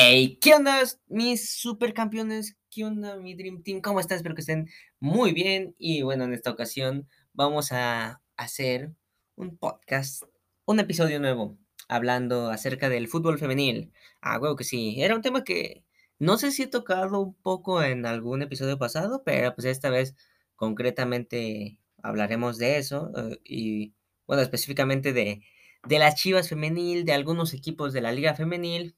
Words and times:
Hey, 0.00 0.38
¿qué 0.40 0.54
onda, 0.54 0.80
mis 1.08 1.50
supercampeones? 1.58 2.56
¿Qué 2.70 2.84
onda, 2.84 3.16
mi 3.16 3.34
Dream 3.34 3.64
Team? 3.64 3.80
¿Cómo 3.80 3.98
están? 3.98 4.14
Espero 4.14 4.36
que 4.36 4.42
estén 4.42 4.68
muy 5.00 5.32
bien. 5.32 5.74
Y 5.76 6.02
bueno, 6.02 6.22
en 6.22 6.34
esta 6.34 6.52
ocasión 6.52 7.08
vamos 7.32 7.72
a 7.72 8.22
hacer 8.36 8.92
un 9.34 9.58
podcast, 9.58 10.22
un 10.66 10.78
episodio 10.78 11.18
nuevo, 11.18 11.58
hablando 11.88 12.48
acerca 12.50 12.88
del 12.88 13.08
fútbol 13.08 13.40
femenil. 13.40 13.92
Ah, 14.20 14.38
huevo 14.38 14.54
que 14.54 14.62
sí. 14.62 15.02
Era 15.02 15.16
un 15.16 15.22
tema 15.22 15.42
que 15.42 15.84
no 16.20 16.38
sé 16.38 16.52
si 16.52 16.62
he 16.62 16.66
tocado 16.68 17.18
un 17.20 17.34
poco 17.34 17.82
en 17.82 18.06
algún 18.06 18.42
episodio 18.42 18.78
pasado, 18.78 19.24
pero 19.24 19.52
pues 19.56 19.64
esta 19.64 19.90
vez 19.90 20.14
concretamente 20.54 21.80
hablaremos 22.04 22.56
de 22.58 22.78
eso. 22.78 23.10
eh, 23.16 23.40
y 23.44 23.94
bueno, 24.28 24.42
específicamente 24.44 25.12
de, 25.12 25.42
de 25.88 25.98
las 25.98 26.14
Chivas 26.14 26.48
femenil, 26.48 27.04
de 27.04 27.14
algunos 27.14 27.52
equipos 27.52 27.92
de 27.92 28.00
la 28.00 28.12
Liga 28.12 28.36
Femenil. 28.36 28.94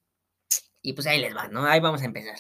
Y 0.83 0.93
pues 0.95 1.07
ahí 1.07 1.21
les 1.21 1.35
va, 1.37 1.49
¿no? 1.49 1.65
Ahí 1.67 1.81
vamos 1.81 2.03
a 2.03 2.07
empezar. 2.07 2.39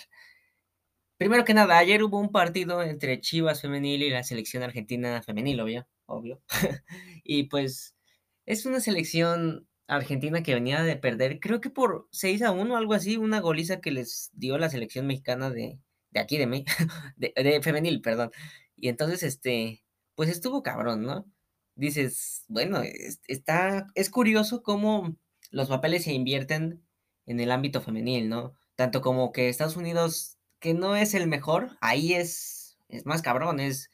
Primero 1.19 1.45
que 1.45 1.53
nada, 1.55 1.77
ayer 1.79 2.03
hubo 2.03 2.19
un 2.19 2.33
partido 2.33 2.83
entre 2.83 3.21
Chivas 3.21 3.61
femenil 3.61 4.03
y 4.03 4.11
la 4.11 4.23
selección 4.23 4.63
argentina 4.63 5.23
femenil, 5.23 5.61
obvio, 5.61 5.87
obvio. 6.07 6.43
y 7.25 7.45
pues 7.45 7.95
es 8.47 8.65
una 8.65 8.81
selección 8.81 9.69
argentina 9.87 10.43
que 10.43 10.55
venía 10.55 10.83
de 10.83 10.97
perder, 10.97 11.39
creo 11.41 11.61
que 11.61 11.69
por 11.71 12.09
6 12.13 12.41
a 12.43 12.53
1 12.53 12.75
o 12.75 12.77
algo 12.77 12.95
así, 12.95 13.17
una 13.19 13.41
goliza 13.41 13.81
que 13.81 13.91
les 13.91 14.31
dio 14.33 14.57
la 14.57 14.71
selección 14.71 15.07
mexicana 15.07 15.51
de, 15.51 15.79
de 16.11 16.21
aquí 16.21 16.39
de 16.39 16.47
mí, 16.47 16.65
femenil, 17.63 18.01
perdón. 18.01 18.31
Y 18.77 18.89
entonces, 18.89 19.23
este, 19.23 19.85
pues 20.15 20.31
estuvo 20.31 20.63
cabrón, 20.63 21.03
¿no? 21.03 21.27
Dices, 21.75 22.45
bueno, 22.49 22.81
es- 22.83 23.21
está, 23.27 23.87
es 23.95 24.09
curioso 24.11 24.63
cómo 24.63 25.17
los 25.51 25.69
papeles 25.69 26.05
se 26.05 26.13
invierten 26.15 26.83
en 27.31 27.41
el 27.41 27.53
ámbito 27.53 27.81
femenil, 27.83 28.29
¿no? 28.29 28.55
Tanto 28.77 29.01
como 29.03 29.33
que 29.33 29.49
Estados 29.49 29.77
Unidos, 29.77 30.39
que 30.61 30.75
no 30.75 30.97
es 30.97 31.15
el 31.15 31.29
mejor, 31.29 31.77
ahí 31.81 32.15
es, 32.15 32.79
es 32.89 33.07
más 33.07 33.23
cabrón, 33.23 33.61
es, 33.61 33.91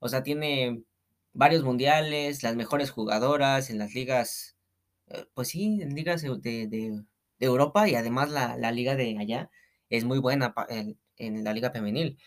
o 0.00 0.08
sea, 0.08 0.22
tiene 0.22 0.84
varios 1.32 1.64
mundiales, 1.64 2.42
las 2.42 2.56
mejores 2.56 2.90
jugadoras 2.90 3.70
en 3.70 3.78
las 3.78 3.94
ligas, 3.94 4.56
eh, 5.08 5.26
pues 5.34 5.48
sí, 5.48 5.80
en 5.82 5.94
ligas 5.94 6.22
de, 6.22 6.30
de- 6.40 6.68
de 6.68 7.46
Europa 7.46 7.88
y 7.88 7.94
además 7.96 8.30
la, 8.30 8.56
la 8.56 8.72
liga 8.72 8.96
de 8.96 9.18
allá 9.18 9.50
es 9.90 10.04
muy 10.04 10.18
buena 10.18 10.54
en, 10.68 10.98
en 11.18 11.44
la 11.44 11.52
liga 11.54 11.70
femenil. 11.72 12.18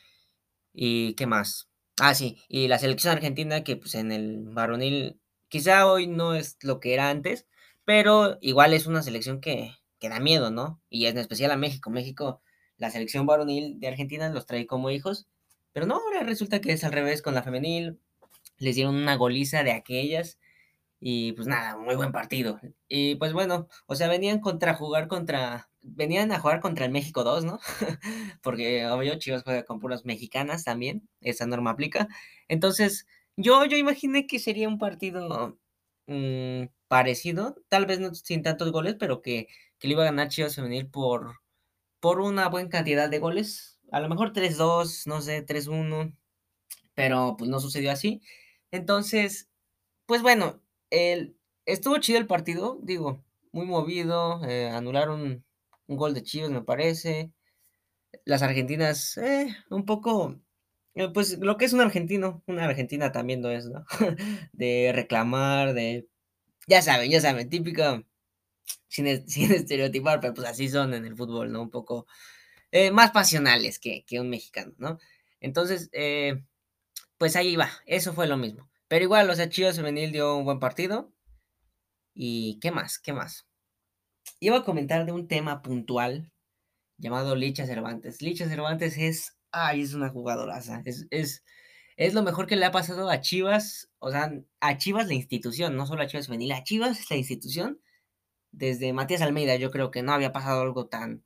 ¿Y 0.73 1.15
qué 1.15 1.25
más? 1.27 1.69
Ah, 1.99 2.13
sí, 2.15 2.37
y 2.49 2.67
la 2.67 2.79
selección 2.79 3.13
argentina 3.15 3.63
que 3.63 3.77
pues 3.77 3.95
en 3.95 4.11
el 4.11 4.43
varonil 4.49 5.19
quizá 5.49 5.87
hoy 5.87 6.07
no 6.07 6.35
es 6.35 6.57
lo 6.61 6.79
que 6.79 6.93
era 6.93 7.09
antes, 7.09 7.47
pero 7.85 8.37
igual 8.41 8.73
es 8.73 8.85
una 8.87 9.01
selección 9.03 9.39
que, 9.41 9.71
que 9.99 10.09
da 10.09 10.19
miedo, 10.19 10.51
¿no? 10.51 10.81
Y 10.89 11.05
en 11.05 11.17
especial 11.17 11.51
a 11.51 11.57
México. 11.57 11.89
México, 11.89 12.41
la 12.77 12.89
selección 12.89 13.25
varonil 13.25 13.79
de 13.79 13.87
Argentina 13.87 14.29
los 14.29 14.45
trae 14.45 14.67
como 14.67 14.89
hijos, 14.89 15.27
pero 15.73 15.85
no, 15.85 15.95
ahora 15.95 16.23
resulta 16.23 16.61
que 16.61 16.71
es 16.73 16.83
al 16.83 16.91
revés 16.93 17.21
con 17.21 17.35
la 17.35 17.43
femenil, 17.43 17.99
les 18.57 18.75
dieron 18.75 18.95
una 18.95 19.15
goliza 19.15 19.63
de 19.63 19.71
aquellas 19.71 20.39
y 20.99 21.33
pues 21.33 21.47
nada, 21.47 21.77
muy 21.77 21.95
buen 21.95 22.11
partido. 22.11 22.59
Y 22.87 23.15
pues 23.15 23.33
bueno, 23.33 23.67
o 23.85 23.95
sea, 23.95 24.07
venían 24.07 24.39
contra 24.39 24.73
jugar 24.73 25.07
contra, 25.07 25.69
venían 25.81 26.31
a 26.31 26.39
jugar 26.39 26.61
contra 26.61 26.85
el 26.85 26.91
México 26.91 27.23
2, 27.23 27.45
¿no? 27.45 27.59
Porque 28.41 28.87
obvio 28.87 29.19
Chivas 29.19 29.43
juega 29.43 29.63
con 29.65 29.79
puras 29.79 30.05
mexicanas 30.05 30.63
también, 30.63 31.07
esa 31.21 31.45
norma 31.45 31.71
aplica. 31.71 32.07
Entonces, 32.47 33.07
yo, 33.37 33.65
yo 33.65 33.77
imaginé 33.77 34.27
que 34.27 34.39
sería 34.39 34.67
un 34.67 34.79
partido 34.79 35.59
mm, 36.07 36.63
parecido, 36.95 37.57
tal 37.67 37.85
vez 37.85 37.99
no 37.99 38.15
sin 38.15 38.41
tantos 38.41 38.71
goles, 38.71 38.95
pero 38.97 39.21
que, 39.21 39.47
que 39.79 39.87
le 39.87 39.93
iba 39.95 40.03
a 40.03 40.05
ganar 40.05 40.29
Chivas 40.29 40.55
Femenil 40.55 40.89
por, 40.89 41.41
por 41.99 42.21
una 42.21 42.49
buena 42.49 42.69
cantidad 42.69 43.09
de 43.09 43.19
goles. 43.19 43.79
A 43.91 43.99
lo 43.99 44.09
mejor 44.09 44.33
tres 44.33 44.57
dos 44.57 45.07
no 45.07 45.21
sé, 45.21 45.41
tres 45.43 45.67
uno 45.67 46.13
pero 46.95 47.35
pues 47.37 47.49
no 47.49 47.59
sucedió 47.59 47.91
así. 47.91 48.21
Entonces, 48.71 49.49
pues 50.05 50.21
bueno, 50.23 50.61
el, 50.91 51.37
estuvo 51.65 51.97
chido 51.99 52.19
el 52.19 52.27
partido, 52.27 52.79
digo, 52.83 53.23
muy 53.51 53.65
movido, 53.67 54.43
eh, 54.45 54.69
anularon 54.69 55.45
un 55.87 55.97
gol 55.97 56.13
de 56.13 56.23
Chivas, 56.23 56.51
me 56.51 56.63
parece. 56.63 57.31
Las 58.25 58.41
argentinas, 58.41 59.17
eh, 59.17 59.47
un 59.69 59.85
poco, 59.85 60.39
eh, 60.95 61.09
pues 61.13 61.37
lo 61.39 61.57
que 61.57 61.65
es 61.65 61.73
un 61.73 61.81
argentino, 61.81 62.43
una 62.47 62.65
argentina 62.65 63.11
también 63.11 63.41
lo 63.41 63.51
es, 63.51 63.67
¿no? 63.67 63.85
De 64.53 64.91
reclamar, 64.93 65.73
de, 65.73 66.07
ya 66.67 66.81
saben, 66.81 67.11
ya 67.11 67.21
saben, 67.21 67.49
típico, 67.49 68.03
sin, 68.87 69.05
sin 69.29 69.51
estereotipar, 69.51 70.19
pero 70.19 70.33
pues 70.33 70.47
así 70.47 70.69
son 70.69 70.93
en 70.93 71.05
el 71.05 71.15
fútbol, 71.15 71.51
¿no? 71.51 71.61
Un 71.63 71.69
poco 71.71 72.07
eh, 72.71 72.91
más 72.91 73.11
pasionales 73.11 73.79
que, 73.79 74.03
que 74.05 74.19
un 74.19 74.29
mexicano, 74.29 74.73
¿no? 74.77 74.99
Entonces, 75.39 75.89
eh, 75.93 76.43
pues 77.17 77.35
ahí 77.35 77.55
va, 77.55 77.69
eso 77.85 78.13
fue 78.13 78.27
lo 78.27 78.37
mismo. 78.37 78.69
Pero 78.87 79.05
igual, 79.05 79.29
o 79.29 79.35
sea, 79.35 79.49
Chivas 79.49 79.77
Femenil 79.77 80.11
dio 80.11 80.37
un 80.37 80.45
buen 80.45 80.59
partido. 80.59 81.13
¿Y 82.13 82.59
qué 82.59 82.71
más? 82.71 82.99
¿Qué 82.99 83.13
más? 83.13 83.47
Iba 84.39 84.57
a 84.57 84.63
comentar 84.63 85.05
de 85.05 85.11
un 85.11 85.27
tema 85.27 85.61
puntual 85.61 86.31
llamado 86.97 87.35
Licha 87.35 87.65
Cervantes. 87.65 88.21
Licha 88.21 88.47
Cervantes 88.47 88.97
es, 88.97 89.37
ay, 89.51 89.81
es 89.81 89.93
una 89.93 90.09
jugadoraza. 90.09 90.81
Es, 90.85 91.43
es 91.97 92.13
lo 92.13 92.23
mejor 92.23 92.47
que 92.47 92.55
le 92.57 92.65
ha 92.65 92.71
pasado 92.71 93.09
a 93.09 93.21
Chivas, 93.21 93.89
o 93.99 94.11
sea, 94.11 94.31
a 94.59 94.77
Chivas 94.77 95.07
la 95.07 95.13
institución, 95.15 95.75
no 95.77 95.85
solo 95.87 96.03
a 96.03 96.07
Chivas 96.07 96.27
Femenil, 96.27 96.51
a 96.53 96.63
Chivas 96.63 97.09
la 97.09 97.17
institución. 97.17 97.79
Desde 98.51 98.93
Matías 98.93 99.21
Almeida, 99.21 99.55
yo 99.57 99.71
creo 99.71 99.91
que 99.91 100.03
no 100.03 100.13
había 100.13 100.31
pasado 100.33 100.61
algo 100.61 100.87
tan. 100.87 101.23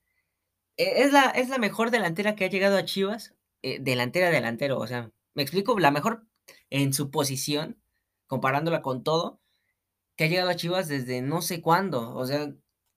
e- 0.77 1.03
Es 1.03 1.13
la, 1.13 1.29
es 1.31 1.49
la 1.49 1.57
mejor 1.57 1.91
delantera 1.91 2.35
que 2.35 2.45
ha 2.45 2.49
llegado 2.49 2.77
a 2.77 2.85
Chivas, 2.85 3.35
eh, 3.63 3.79
delantera, 3.81 4.29
delantero, 4.31 4.79
o 4.79 4.87
sea, 4.87 5.11
me 5.35 5.43
explico, 5.43 5.77
la 5.79 5.91
mejor 5.91 6.27
en 6.69 6.93
su 6.93 7.11
posición, 7.11 7.81
comparándola 8.27 8.81
con 8.81 9.03
todo 9.03 9.41
que 10.15 10.25
ha 10.25 10.27
llegado 10.27 10.49
a 10.49 10.55
Chivas 10.55 10.87
desde 10.87 11.21
no 11.21 11.41
sé 11.41 11.61
cuándo. 11.61 12.15
O 12.15 12.25
sea, 12.25 12.53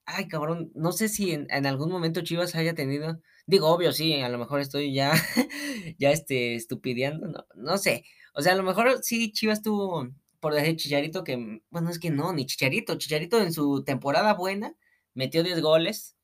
ay, 0.06 0.28
cabrón, 0.28 0.72
no 0.74 0.92
sé 0.92 1.08
si 1.08 1.32
en, 1.32 1.46
en 1.50 1.66
algún 1.66 1.90
momento 1.90 2.22
Chivas 2.22 2.54
haya 2.54 2.74
tenido. 2.74 3.20
Digo, 3.52 3.68
obvio, 3.68 3.92
sí, 3.92 4.14
a 4.22 4.30
lo 4.30 4.38
mejor 4.38 4.60
estoy 4.60 4.94
ya, 4.94 5.12
ya 5.98 6.10
este, 6.10 6.54
estupideando, 6.54 7.28
no, 7.28 7.46
no 7.54 7.76
sé. 7.76 8.02
O 8.32 8.40
sea, 8.40 8.54
a 8.54 8.56
lo 8.56 8.62
mejor 8.62 9.00
sí 9.02 9.30
Chivas 9.30 9.60
tuvo, 9.62 10.08
por 10.40 10.54
decir 10.54 10.76
Chicharito, 10.76 11.22
que, 11.22 11.60
bueno, 11.68 11.90
es 11.90 11.98
que 11.98 12.08
no, 12.10 12.32
ni 12.32 12.46
Chicharito. 12.46 12.96
Chicharito 12.96 13.42
en 13.42 13.52
su 13.52 13.84
temporada 13.84 14.32
buena 14.32 14.74
metió 15.12 15.42
10 15.42 15.60
goles 15.60 16.16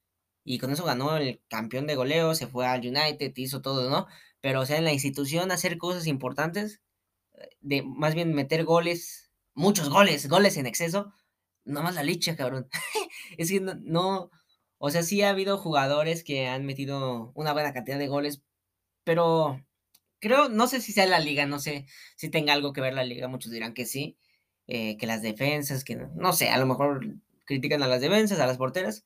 y 0.42 0.58
con 0.58 0.70
eso 0.70 0.84
ganó 0.84 1.18
el 1.18 1.42
campeón 1.48 1.86
de 1.86 1.96
goleo, 1.96 2.34
se 2.34 2.46
fue 2.46 2.66
al 2.66 2.80
United, 2.80 3.30
hizo 3.36 3.60
todo, 3.60 3.90
¿no? 3.90 4.06
Pero, 4.40 4.62
o 4.62 4.66
sea, 4.66 4.78
en 4.78 4.84
la 4.84 4.94
institución 4.94 5.50
hacer 5.50 5.76
cosas 5.76 6.06
importantes, 6.06 6.80
de 7.60 7.82
más 7.82 8.14
bien 8.14 8.32
meter 8.32 8.64
goles, 8.64 9.30
muchos 9.52 9.90
goles, 9.90 10.28
goles 10.28 10.56
en 10.56 10.64
exceso, 10.66 11.12
nomás 11.66 11.94
la 11.94 12.02
licha, 12.04 12.36
cabrón. 12.36 12.68
Es 13.36 13.50
que 13.50 13.60
no, 13.60 14.30
o 14.78 14.90
sea, 14.90 15.02
sí 15.02 15.22
ha 15.22 15.30
habido 15.30 15.58
jugadores 15.58 16.24
que 16.24 16.48
han 16.48 16.66
metido 16.66 17.32
una 17.34 17.52
buena 17.52 17.72
cantidad 17.72 17.98
de 17.98 18.08
goles, 18.08 18.42
pero 19.04 19.64
creo, 20.20 20.48
no 20.48 20.66
sé 20.68 20.80
si 20.80 20.92
sea 20.92 21.06
la 21.06 21.20
liga, 21.20 21.46
no 21.46 21.58
sé 21.60 21.86
si 22.16 22.30
tenga 22.30 22.52
algo 22.54 22.72
que 22.72 22.80
ver 22.80 22.94
la 22.94 23.04
liga, 23.04 23.28
muchos 23.28 23.52
dirán 23.52 23.74
que 23.74 23.86
sí, 23.86 24.18
eh, 24.68 24.96
que 24.98 25.06
las 25.06 25.22
defensas, 25.22 25.84
que 25.84 25.96
no, 25.96 26.32
sé, 26.32 26.50
a 26.50 26.58
lo 26.58 26.66
mejor 26.66 27.16
critican 27.46 27.82
a 27.82 27.88
las 27.88 28.00
defensas, 28.00 28.40
a 28.40 28.46
las 28.46 28.58
porteras. 28.58 29.04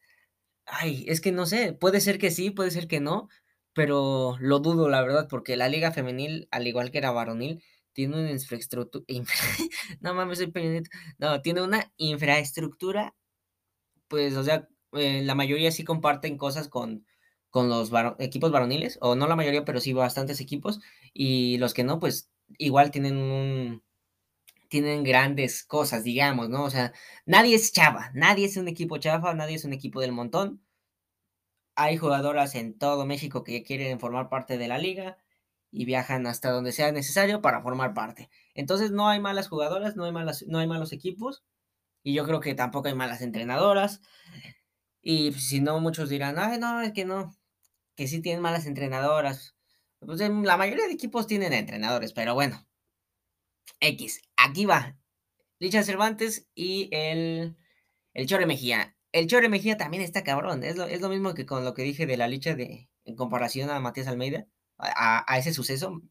Ay, 0.66 1.04
es 1.08 1.20
que 1.20 1.32
no 1.32 1.46
sé, 1.46 1.72
puede 1.74 2.00
ser 2.00 2.18
que 2.18 2.30
sí, 2.30 2.50
puede 2.50 2.70
ser 2.70 2.88
que 2.88 3.00
no, 3.00 3.28
pero 3.74 4.36
lo 4.40 4.60
dudo, 4.60 4.88
la 4.88 5.02
verdad, 5.02 5.28
porque 5.30 5.56
la 5.56 5.68
liga 5.68 5.92
femenil, 5.92 6.48
al 6.52 6.66
igual 6.66 6.90
que 6.92 7.00
la 7.00 7.12
varonil, 7.12 7.64
tiene 7.92 8.16
una 8.20 8.30
infraestructura, 8.32 9.04
no 10.00 10.14
mames, 10.14 10.38
soy 10.38 10.50
Peña 10.52 10.70
Nieto. 10.70 10.90
no, 11.18 11.42
tiene 11.42 11.62
una 11.62 11.92
infraestructura 11.96 13.14
pues, 14.12 14.36
o 14.36 14.44
sea, 14.44 14.68
eh, 14.92 15.22
la 15.22 15.34
mayoría 15.34 15.72
sí 15.72 15.84
comparten 15.84 16.38
cosas 16.38 16.68
con, 16.68 17.06
con 17.50 17.68
los 17.68 17.90
equipos 18.18 18.50
varoniles, 18.52 18.98
o 19.00 19.14
no 19.14 19.26
la 19.26 19.36
mayoría, 19.36 19.64
pero 19.64 19.80
sí 19.80 19.92
bastantes 19.92 20.40
equipos, 20.40 20.80
y 21.12 21.58
los 21.58 21.74
que 21.74 21.84
no, 21.84 22.00
pues 22.00 22.30
igual 22.58 22.90
tienen 22.90 23.16
un, 23.18 23.82
tienen 24.68 25.04
grandes 25.04 25.64
cosas, 25.64 26.04
digamos, 26.04 26.48
¿no? 26.48 26.64
O 26.64 26.70
sea, 26.70 26.92
nadie 27.26 27.56
es 27.56 27.72
chava, 27.72 28.10
nadie 28.14 28.46
es 28.46 28.56
un 28.56 28.68
equipo 28.68 28.98
chafa, 28.98 29.34
nadie 29.34 29.56
es 29.56 29.64
un 29.64 29.72
equipo 29.74 30.00
del 30.00 30.12
montón. 30.12 30.62
Hay 31.74 31.96
jugadoras 31.96 32.54
en 32.54 32.78
todo 32.78 33.06
México 33.06 33.44
que 33.44 33.62
quieren 33.62 34.00
formar 34.00 34.28
parte 34.28 34.58
de 34.58 34.68
la 34.68 34.78
liga 34.78 35.18
y 35.70 35.84
viajan 35.86 36.26
hasta 36.26 36.50
donde 36.50 36.72
sea 36.72 36.92
necesario 36.92 37.42
para 37.42 37.62
formar 37.62 37.94
parte. 37.94 38.30
Entonces 38.54 38.90
no 38.90 39.08
hay 39.08 39.20
malas 39.20 39.48
jugadoras, 39.48 39.96
no 39.96 40.04
hay 40.04 40.12
malas, 40.12 40.44
no 40.48 40.58
hay 40.58 40.66
malos 40.66 40.92
equipos, 40.92 41.44
y 42.02 42.14
yo 42.14 42.24
creo 42.26 42.40
que 42.40 42.54
tampoco 42.54 42.88
hay 42.88 42.94
malas 42.94 43.22
entrenadoras. 43.22 44.02
Y 45.02 45.32
pues, 45.32 45.48
si 45.48 45.60
no, 45.60 45.80
muchos 45.80 46.08
dirán, 46.08 46.38
ay, 46.38 46.58
no, 46.58 46.80
es 46.82 46.92
que 46.92 47.04
no, 47.04 47.36
que 47.96 48.08
sí 48.08 48.22
tienen 48.22 48.42
malas 48.42 48.66
entrenadoras. 48.66 49.56
Pues 50.00 50.20
la 50.20 50.56
mayoría 50.56 50.86
de 50.86 50.92
equipos 50.94 51.26
tienen 51.26 51.52
entrenadores, 51.52 52.12
pero 52.12 52.34
bueno, 52.34 52.66
X, 53.80 54.22
aquí 54.36 54.64
va. 54.66 54.96
Licha 55.58 55.82
Cervantes 55.84 56.48
y 56.54 56.88
el, 56.92 57.56
el 58.14 58.26
Chore 58.26 58.46
Mejía. 58.46 58.96
el 59.12 59.26
Chore 59.28 59.48
Mejía 59.48 59.76
también 59.76 60.02
está 60.02 60.24
cabrón. 60.24 60.64
Es 60.64 60.76
lo, 60.76 60.84
es 60.86 61.00
lo 61.00 61.08
mismo 61.08 61.34
que 61.34 61.46
con 61.46 61.64
lo 61.64 61.74
que 61.74 61.82
dije 61.82 62.06
de 62.06 62.16
la 62.16 62.28
licha 62.28 62.54
de, 62.54 62.90
en 63.04 63.16
comparación 63.16 63.70
a 63.70 63.80
Matías 63.80 64.08
Almeida, 64.08 64.46
a, 64.78 65.24
a 65.32 65.38
ese 65.38 65.52
suceso. 65.54 66.02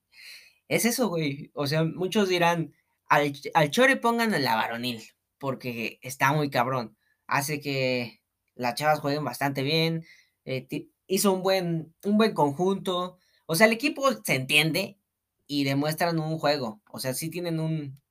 Es 0.68 0.86
eso, 0.86 1.10
güey. 1.10 1.52
O 1.54 1.68
sea, 1.68 1.84
muchos 1.84 2.30
dirán, 2.30 2.74
al, 3.08 3.34
al 3.54 3.72
Chore 3.72 3.98
pongan 3.98 4.32
la 4.44 4.56
varonil, 4.56 5.04
porque 5.38 6.00
está 6.02 6.32
muy 6.34 6.50
cabrón. 6.50 6.98
Hace 7.28 7.60
que 7.60 8.21
las 8.62 8.76
chavas 8.76 9.00
jueguen 9.00 9.24
bastante 9.26 9.64
bien. 9.64 10.06
Eh, 10.46 10.68
hizo 11.08 11.34
un 11.34 11.44
buen, 11.44 11.94
un 12.06 12.18
buen 12.18 12.34
conjunto. 12.34 13.18
O 13.48 13.56
sea, 13.56 13.68
el 13.68 13.74
equipo 13.74 14.12
se 14.24 14.36
entiende 14.36 15.00
y 15.48 15.64
demuestran 15.66 16.20
un 16.20 16.38
juego. 16.40 16.82
O 16.92 17.00
sea, 17.00 17.14
sí 17.14 17.30
tienen 17.30 17.60
un, 17.60 18.02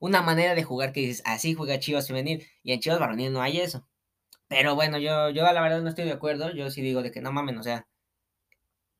una 0.00 0.22
manera 0.22 0.54
de 0.54 0.64
jugar 0.64 0.92
que 0.92 1.00
dices, 1.00 1.22
así 1.24 1.54
juega 1.54 1.78
Chivas 1.78 2.08
femenil. 2.08 2.46
Y 2.62 2.72
en 2.72 2.80
Chivas 2.80 2.98
varonil 3.00 3.32
no 3.32 3.42
hay 3.42 3.58
eso. 3.60 3.86
Pero 4.48 4.74
bueno, 4.76 4.98
yo, 4.98 5.30
yo 5.30 5.42
la 5.44 5.60
verdad 5.62 5.82
no 5.82 5.88
estoy 5.90 6.04
de 6.06 6.12
acuerdo. 6.12 6.52
Yo 6.54 6.70
sí 6.70 6.82
digo 6.82 7.02
de 7.02 7.10
que 7.12 7.20
no 7.22 7.32
mamen, 7.32 7.58
o 7.58 7.62
sea, 7.62 7.88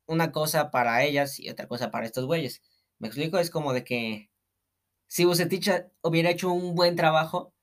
una 0.07 0.33
cosa 0.33 0.71
para 0.71 1.05
ellas 1.05 1.39
y 1.39 1.51
otra 1.51 1.69
cosa 1.69 1.91
para 1.91 2.07
estos 2.07 2.25
güeyes. 2.27 2.63
Me 2.99 3.09
explico, 3.09 3.39
es 3.39 3.51
como 3.51 3.73
de 3.73 3.85
que 3.85 4.31
si 5.09 5.25
Bucetich 5.25 5.71
hubiera 6.03 6.31
hecho 6.31 6.53
un 6.53 6.75
buen 6.75 6.97
trabajo, 6.97 7.55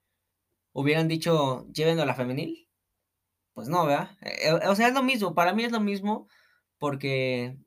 hubieran 0.74 1.08
dicho, 1.08 1.68
llévenlo 1.74 2.04
a 2.04 2.06
la 2.06 2.16
femenil. 2.16 2.65
Pues 3.56 3.70
no, 3.70 3.86
¿verdad? 3.86 4.10
Eh, 4.22 4.52
o 4.68 4.76
sea, 4.76 4.90
es 4.90 4.94
lo 4.94 5.02
mismo, 5.02 5.34
para 5.34 5.54
mí 5.54 5.64
es 5.64 5.72
lo 5.72 5.80
mismo, 5.80 6.28
porque 6.80 7.58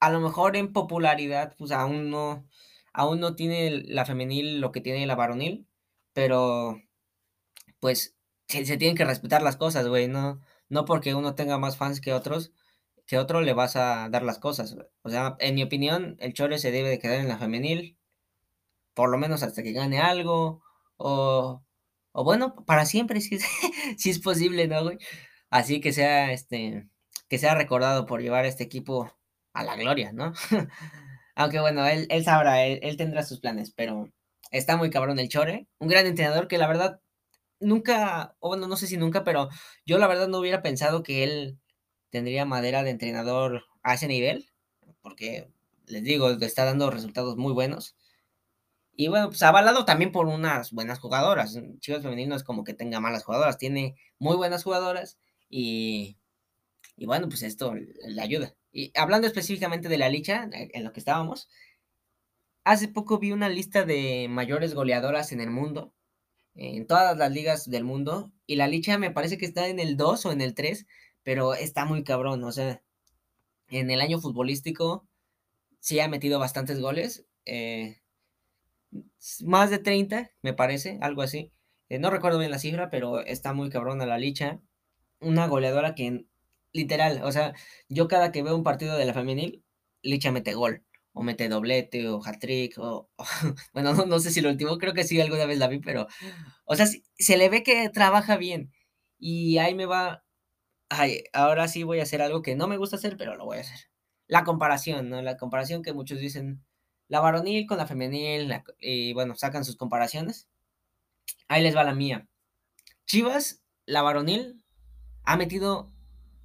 a 0.00 0.10
lo 0.10 0.20
mejor 0.20 0.56
en 0.56 0.72
popularidad, 0.72 1.54
pues 1.58 1.72
aún 1.72 2.10
no, 2.10 2.46
aún 2.92 3.20
no 3.20 3.36
tiene 3.36 3.70
la 3.86 4.06
femenil 4.06 4.60
lo 4.60 4.72
que 4.72 4.80
tiene 4.82 5.06
la 5.06 5.16
varonil, 5.16 5.68
pero 6.14 6.80
pues 7.80 8.16
se, 8.48 8.64
se 8.66 8.76
tienen 8.76 8.96
que 8.96 9.04
respetar 9.04 9.42
las 9.42 9.56
cosas, 9.56 9.86
güey, 9.88 10.08
no, 10.08 10.40
no 10.68 10.84
porque 10.84 11.14
uno 11.14 11.34
tenga 11.34 11.58
más 11.58 11.76
fans 11.76 12.00
que 12.00 12.12
otros, 12.12 12.52
que 13.06 13.18
otro 13.18 13.40
le 13.42 13.54
vas 13.54 13.76
a 13.76 14.08
dar 14.10 14.22
las 14.24 14.38
cosas. 14.38 14.76
O 15.02 15.10
sea, 15.10 15.36
en 15.40 15.54
mi 15.56 15.62
opinión, 15.64 16.16
el 16.20 16.34
Chore 16.34 16.58
se 16.58 16.72
debe 16.72 16.90
de 16.90 16.98
quedar 16.98 17.20
en 17.20 17.28
la 17.28 17.38
femenil, 17.38 17.98
por 18.94 19.10
lo 19.10 19.18
menos 19.18 19.42
hasta 19.42 19.62
que 19.62 19.72
gane 19.72 20.00
algo, 20.00 20.62
o, 20.96 21.62
o 22.18 22.24
bueno, 22.24 22.56
para 22.66 22.84
siempre, 22.84 23.20
si 23.20 23.36
es, 23.36 23.44
si 23.96 24.10
es 24.10 24.18
posible, 24.18 24.66
¿no? 24.66 24.90
Así 25.50 25.80
que 25.80 25.92
sea, 25.92 26.32
este, 26.32 26.88
que 27.28 27.38
sea 27.38 27.54
recordado 27.54 28.06
por 28.06 28.20
llevar 28.20 28.44
este 28.44 28.64
equipo 28.64 29.16
a 29.52 29.62
la 29.62 29.76
gloria, 29.76 30.12
¿no? 30.12 30.32
Aunque 31.36 31.60
bueno, 31.60 31.86
él, 31.86 32.08
sabrá, 32.24 32.64
él, 32.66 32.80
él, 32.82 32.96
tendrá 32.96 33.22
sus 33.22 33.38
planes, 33.38 33.70
pero 33.70 34.12
está 34.50 34.76
muy 34.76 34.90
cabrón 34.90 35.20
el 35.20 35.28
Chore, 35.28 35.68
un 35.78 35.86
gran 35.86 36.06
entrenador 36.06 36.48
que 36.48 36.58
la 36.58 36.66
verdad 36.66 37.00
nunca, 37.60 38.34
o 38.40 38.48
bueno, 38.48 38.66
no 38.66 38.76
sé 38.76 38.88
si 38.88 38.96
nunca, 38.96 39.22
pero 39.22 39.48
yo 39.86 39.98
la 39.98 40.08
verdad 40.08 40.26
no 40.26 40.40
hubiera 40.40 40.60
pensado 40.60 41.04
que 41.04 41.22
él 41.22 41.60
tendría 42.10 42.44
madera 42.46 42.82
de 42.82 42.90
entrenador 42.90 43.64
a 43.84 43.94
ese 43.94 44.08
nivel, 44.08 44.50
porque 45.02 45.52
les 45.86 46.02
digo, 46.02 46.30
está 46.30 46.64
dando 46.64 46.90
resultados 46.90 47.36
muy 47.36 47.52
buenos. 47.52 47.94
Y 49.00 49.06
bueno, 49.06 49.28
pues 49.28 49.40
avalado 49.42 49.84
también 49.84 50.10
por 50.10 50.26
unas 50.26 50.72
buenas 50.72 50.98
jugadoras. 50.98 51.56
Chivas 51.78 52.02
Femenino 52.02 52.34
es 52.34 52.42
como 52.42 52.64
que 52.64 52.74
tenga 52.74 52.98
malas 52.98 53.22
jugadoras, 53.22 53.56
tiene 53.56 53.94
muy 54.18 54.34
buenas 54.34 54.64
jugadoras 54.64 55.20
y, 55.48 56.18
y 56.96 57.06
bueno, 57.06 57.28
pues 57.28 57.44
esto 57.44 57.74
le 57.76 58.20
ayuda. 58.20 58.56
Y 58.72 58.90
hablando 58.98 59.28
específicamente 59.28 59.88
de 59.88 59.98
la 59.98 60.08
licha, 60.08 60.50
eh, 60.52 60.70
en 60.74 60.82
lo 60.82 60.92
que 60.92 60.98
estábamos, 60.98 61.48
hace 62.64 62.88
poco 62.88 63.20
vi 63.20 63.30
una 63.30 63.48
lista 63.48 63.84
de 63.84 64.26
mayores 64.28 64.74
goleadoras 64.74 65.30
en 65.30 65.42
el 65.42 65.50
mundo, 65.50 65.94
en 66.56 66.84
todas 66.88 67.16
las 67.16 67.30
ligas 67.30 67.70
del 67.70 67.84
mundo, 67.84 68.32
y 68.46 68.56
la 68.56 68.66
licha 68.66 68.98
me 68.98 69.12
parece 69.12 69.38
que 69.38 69.46
está 69.46 69.68
en 69.68 69.78
el 69.78 69.96
2 69.96 70.26
o 70.26 70.32
en 70.32 70.40
el 70.40 70.54
3, 70.54 70.88
pero 71.22 71.54
está 71.54 71.84
muy 71.84 72.02
cabrón, 72.02 72.42
o 72.42 72.50
sea, 72.50 72.82
en 73.68 73.92
el 73.92 74.00
año 74.00 74.18
futbolístico 74.20 75.06
sí 75.78 76.00
ha 76.00 76.08
metido 76.08 76.40
bastantes 76.40 76.80
goles, 76.80 77.26
eh, 77.44 78.00
más 79.44 79.70
de 79.70 79.78
30, 79.78 80.30
me 80.42 80.54
parece, 80.54 80.98
algo 81.00 81.22
así. 81.22 81.52
Eh, 81.88 81.98
no 81.98 82.10
recuerdo 82.10 82.38
bien 82.38 82.50
la 82.50 82.58
cifra, 82.58 82.90
pero 82.90 83.20
está 83.20 83.52
muy 83.52 83.70
cabrona 83.70 84.06
la 84.06 84.18
licha. 84.18 84.60
Una 85.20 85.46
goleadora 85.46 85.94
que, 85.94 86.26
literal, 86.72 87.22
o 87.24 87.32
sea, 87.32 87.54
yo 87.88 88.08
cada 88.08 88.32
que 88.32 88.42
veo 88.42 88.56
un 88.56 88.64
partido 88.64 88.96
de 88.96 89.06
la 89.06 89.14
femenil, 89.14 89.64
licha 90.02 90.32
mete 90.32 90.54
gol, 90.54 90.84
o 91.12 91.22
mete 91.22 91.48
doblete, 91.48 92.08
o 92.08 92.20
hat-trick, 92.24 92.78
o, 92.78 93.10
bueno, 93.74 93.94
no, 93.94 94.06
no, 94.06 94.20
sé 94.20 94.30
si 94.30 94.40
lo 94.40 94.50
último, 94.50 94.78
creo 94.78 94.94
que 94.94 95.04
sí, 95.04 95.20
alguna 95.20 95.46
vez 95.46 95.58
la 95.58 95.68
vi, 95.68 95.80
pero, 95.80 96.06
o 96.64 96.76
sea, 96.76 96.86
se 96.86 97.36
le 97.38 97.48
ve 97.50 97.62
que 97.62 97.88
trabaja 97.90 98.36
bien. 98.36 98.72
Y 99.18 99.58
ahí 99.58 99.74
me 99.74 99.86
va 99.86 100.24
ay, 100.88 101.24
ahora 101.32 101.68
sí 101.68 101.82
voy 101.82 102.00
a 102.00 102.02
hacer 102.04 102.22
algo 102.22 102.42
que 102.42 102.56
no 102.56 102.68
me 102.68 102.76
gusta 102.76 102.96
hacer, 102.96 103.16
pero 103.16 103.36
lo 103.36 103.44
voy 103.44 103.58
a 103.58 103.60
hacer. 103.60 103.78
La 104.26 104.44
comparación, 104.44 105.08
¿no? 105.10 105.22
La 105.22 105.36
comparación 105.36 105.82
que 105.82 105.92
muchos 105.92 106.18
dicen, 106.20 106.64
la 107.08 107.20
varonil 107.20 107.66
con 107.66 107.78
la 107.78 107.86
femenil, 107.86 108.52
y 108.78 109.12
bueno, 109.14 109.34
sacan 109.34 109.64
sus 109.64 109.76
comparaciones. 109.76 110.48
Ahí 111.48 111.62
les 111.62 111.74
va 111.74 111.84
la 111.84 111.94
mía. 111.94 112.28
Chivas, 113.06 113.62
la 113.86 114.02
varonil, 114.02 114.62
ha 115.24 115.36
metido, 115.36 115.90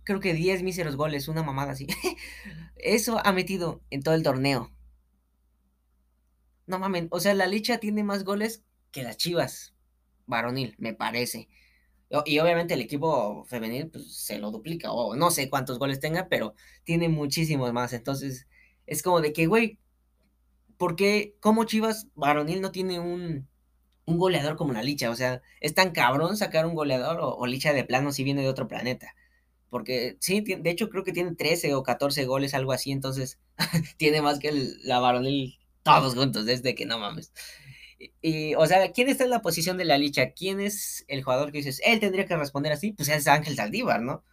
creo 0.04 0.19
que 0.19 0.33
10 0.33 0.63
míseros 0.63 0.95
goles, 0.95 1.27
una 1.27 1.44
mamada 1.44 1.74
así. 1.74 1.88
Eso 2.75 3.19
ha 3.24 3.31
metido 3.33 3.81
en 3.89 4.01
todo 4.01 4.15
el 4.15 4.24
torneo. 4.24 4.71
No 6.65 6.80
mames, 6.80 7.07
o 7.12 7.19
sea, 7.19 7.33
la 7.33 7.48
Licha 7.48 7.80
tiene 7.80 8.04
más 8.04 8.24
goles 8.24 8.63
que 8.92 9.04
las 9.04 9.18
Chivas, 9.18 9.75
varonil, 10.25 10.75
me 10.77 10.94
parece. 10.94 11.50
Y 12.25 12.39
obviamente 12.39 12.75
el 12.75 12.81
equipo 12.81 13.44
femenil 13.45 13.89
pues, 13.89 14.15
se 14.15 14.38
lo 14.38 14.51
duplica, 14.51 14.92
o 14.92 15.15
no 15.15 15.31
sé 15.31 15.50
cuántos 15.50 15.80
goles 15.80 16.00
tenga, 16.00 16.30
pero 16.30 16.54
tiene 16.83 17.10
muchísimos 17.10 17.74
más. 17.74 17.92
Entonces, 17.92 18.48
es 18.86 19.01
como 19.01 19.19
de 19.19 19.33
que, 19.33 19.48
güey, 19.48 19.80
¿por 20.84 20.98
qué, 20.98 21.38
cómo 21.40 21.64
Chivas 21.64 22.10
varonil 22.14 22.60
no 22.60 22.74
tiene 22.74 23.00
un, 23.00 23.48
un 24.04 24.18
goleador 24.18 24.58
como 24.58 24.74
la 24.74 24.84
Licha? 24.84 25.12
O 25.12 25.16
sea, 25.16 25.42
es 25.62 25.74
tan 25.74 25.92
cabrón 25.92 26.36
sacar 26.36 26.66
un 26.66 26.76
goleador 26.76 27.20
o, 27.22 27.46
Licha 27.48 27.72
de 27.72 27.86
plano 27.86 28.12
si 28.12 28.26
viene 28.26 28.42
de 28.42 28.50
otro 28.50 28.68
planeta. 28.68 29.16
Porque 29.70 30.18
sí, 30.20 30.42
de 30.42 30.70
hecho 30.70 30.90
creo 30.90 31.06
que 31.06 31.14
tiene 31.14 31.36
13 31.36 31.74
o 31.74 31.84
14 31.84 32.26
goles, 32.26 32.54
algo 32.54 32.74
así, 32.74 32.92
entonces 32.92 33.40
tiene 33.98 34.22
más 34.22 34.40
que 34.40 34.52
la 34.84 35.00
varonil 35.00 35.58
todos 35.84 36.16
juntos, 36.16 36.46
desde 36.46 36.76
que 36.76 36.86
no 36.86 37.00
mames. 37.00 37.32
Y, 38.22 38.54
o 38.56 38.66
sea, 38.66 38.92
¿quién 38.92 39.08
está 39.08 39.24
en 39.24 39.30
la 39.30 39.42
posición 39.42 39.78
de 39.78 39.86
la 39.86 39.98
licha? 39.98 40.32
¿Quién 40.32 40.60
es 40.60 41.06
el 41.08 41.24
jugador 41.24 41.54
que 41.54 41.60
dices, 41.60 41.80
él 41.86 42.02
tendría 42.02 42.26
que 42.26 42.36
responder 42.36 42.74
así? 42.74 42.92
Pues 42.92 43.08
es 43.08 43.26
Ángel 43.30 43.56
Saldívar, 43.56 44.02
¿no? 44.02 44.26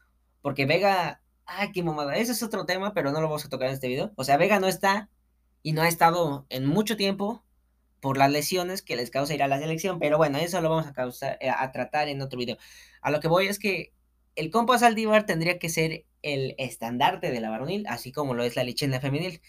Porque 0.42 0.66
Vega, 0.66 1.22
ay, 1.46 1.70
qué 1.70 1.84
mamada, 1.84 2.16
ese 2.16 2.32
es 2.32 2.42
otro 2.42 2.66
tema, 2.66 2.92
pero 2.92 3.12
no 3.12 3.20
lo 3.20 3.28
vamos 3.28 3.44
a 3.44 3.48
tocar 3.48 3.68
en 3.68 3.74
este 3.74 3.86
video. 3.86 4.10
O 4.16 4.24
sea, 4.24 4.36
Vega 4.36 4.58
no 4.58 4.66
está 4.66 5.10
y 5.62 5.72
no 5.72 5.82
ha 5.82 5.88
estado 5.88 6.46
en 6.48 6.66
mucho 6.66 6.96
tiempo 6.96 7.44
por 8.00 8.16
las 8.16 8.30
lesiones 8.30 8.82
que 8.82 8.96
les 8.96 9.10
causa 9.10 9.34
ir 9.34 9.42
a 9.42 9.48
la 9.48 9.58
selección, 9.58 9.98
pero 9.98 10.16
bueno, 10.16 10.38
eso 10.38 10.60
lo 10.60 10.70
vamos 10.70 10.86
a, 10.86 10.92
causar, 10.92 11.36
eh, 11.40 11.50
a 11.50 11.70
tratar 11.72 12.08
en 12.08 12.22
otro 12.22 12.38
video. 12.38 12.56
A 13.02 13.10
lo 13.10 13.20
que 13.20 13.28
voy 13.28 13.46
es 13.46 13.58
que 13.58 13.92
el 14.36 14.50
compa 14.50 14.78
Saldívar 14.78 15.26
tendría 15.26 15.58
que 15.58 15.68
ser 15.68 16.06
el 16.22 16.54
estandarte 16.58 17.30
de 17.30 17.40
la 17.40 17.50
varonil, 17.50 17.86
así 17.88 18.12
como 18.12 18.34
lo 18.34 18.44
es 18.44 18.56
la 18.56 18.64
licha 18.64 18.86
femenil, 19.00 19.40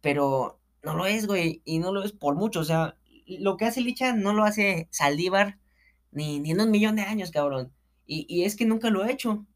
pero 0.00 0.60
no 0.82 0.94
lo 0.96 1.06
es, 1.06 1.26
güey, 1.26 1.62
y 1.64 1.78
no 1.78 1.92
lo 1.92 2.02
es 2.02 2.12
por 2.12 2.34
mucho, 2.34 2.60
o 2.60 2.64
sea, 2.64 2.96
lo 3.26 3.56
que 3.56 3.64
hace 3.64 3.80
Licha 3.80 4.12
no 4.14 4.32
lo 4.32 4.44
hace 4.44 4.88
Saldívar 4.90 5.58
ni, 6.10 6.40
ni 6.40 6.50
en 6.52 6.60
un 6.60 6.70
millón 6.70 6.96
de 6.96 7.02
años, 7.02 7.30
cabrón. 7.30 7.72
Y, 8.06 8.44
es 8.44 8.56
que 8.56 8.66
nunca 8.66 8.90
lo 8.90 9.02
ha 9.02 9.10
hecho. 9.10 9.46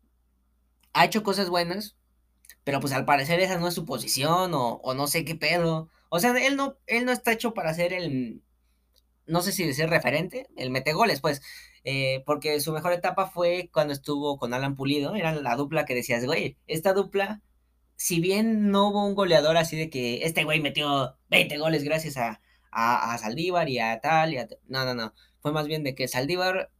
Ha 0.95 1.05
hecho 1.05 1.23
cosas 1.23 1.51
buenas, 1.51 1.97
pero 2.65 2.81
pues 2.81 2.95
al 2.95 3.05
parecer 3.05 3.39
esa 3.41 3.59
no 3.59 3.69
es 3.69 3.75
su 3.75 3.85
posición 3.85 4.53
o, 4.55 4.95
no 4.95 5.07
sé 5.09 5.25
qué 5.27 5.35
pedo. 5.35 5.91
O 6.09 6.21
sea, 6.21 6.33
él 6.47 6.57
no, 6.57 6.77
él 6.87 7.05
no 7.05 7.13
está 7.13 7.33
hecho 7.33 7.55
para 7.55 7.75
ser 7.75 7.93
el, 7.93 8.43
no 9.27 9.43
sé 9.43 9.53
si 9.53 9.65
decir 9.65 9.89
referente, 9.89 10.49
el 10.57 10.71
metegoles, 10.71 11.21
pues, 11.21 11.43
eh, 11.85 12.23
porque 12.27 12.61
su 12.61 12.73
mejor 12.73 12.93
etapa 12.93 13.27
fue 13.27 13.71
cuando 13.73 13.93
estuvo 13.93 14.39
con 14.39 14.55
Alan 14.55 14.77
Pulido, 14.77 15.15
era 15.15 15.35
la 15.35 15.57
dupla 15.57 15.85
que 15.85 15.95
decías, 15.95 16.25
güey, 16.25 16.57
esta 16.67 16.93
dupla, 16.93 17.43
si 17.97 18.21
bien 18.21 18.71
no 18.71 18.89
hubo 18.89 19.07
un 19.07 19.15
goleador 19.15 19.57
así 19.57 19.77
de 19.77 19.91
que 19.91 20.25
este 20.25 20.45
güey 20.45 20.61
metió 20.61 21.17
20 21.31 21.59
goles 21.59 21.85
gracias 21.85 22.17
a, 22.17 22.41
a, 22.71 23.17
Saldívar 23.19 23.69
y 23.69 23.79
a 23.79 24.01
tal 24.01 24.35
y 24.35 24.39
a... 24.39 24.49
No, 24.69 24.85
no, 24.85 24.95
no. 24.95 25.15
Fue 25.41 25.53
más 25.53 25.67
bien 25.67 25.83
de 25.83 25.95
que 25.95 26.09
Saldívar 26.09 26.71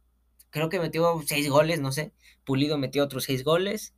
creo 0.51 0.69
que 0.69 0.79
metió 0.79 1.21
seis 1.25 1.49
goles, 1.49 1.79
no 1.79 1.91
sé. 1.91 2.13
Pulido 2.45 2.77
metió 2.77 3.03
otros 3.03 3.23
seis 3.23 3.43
goles. 3.43 3.95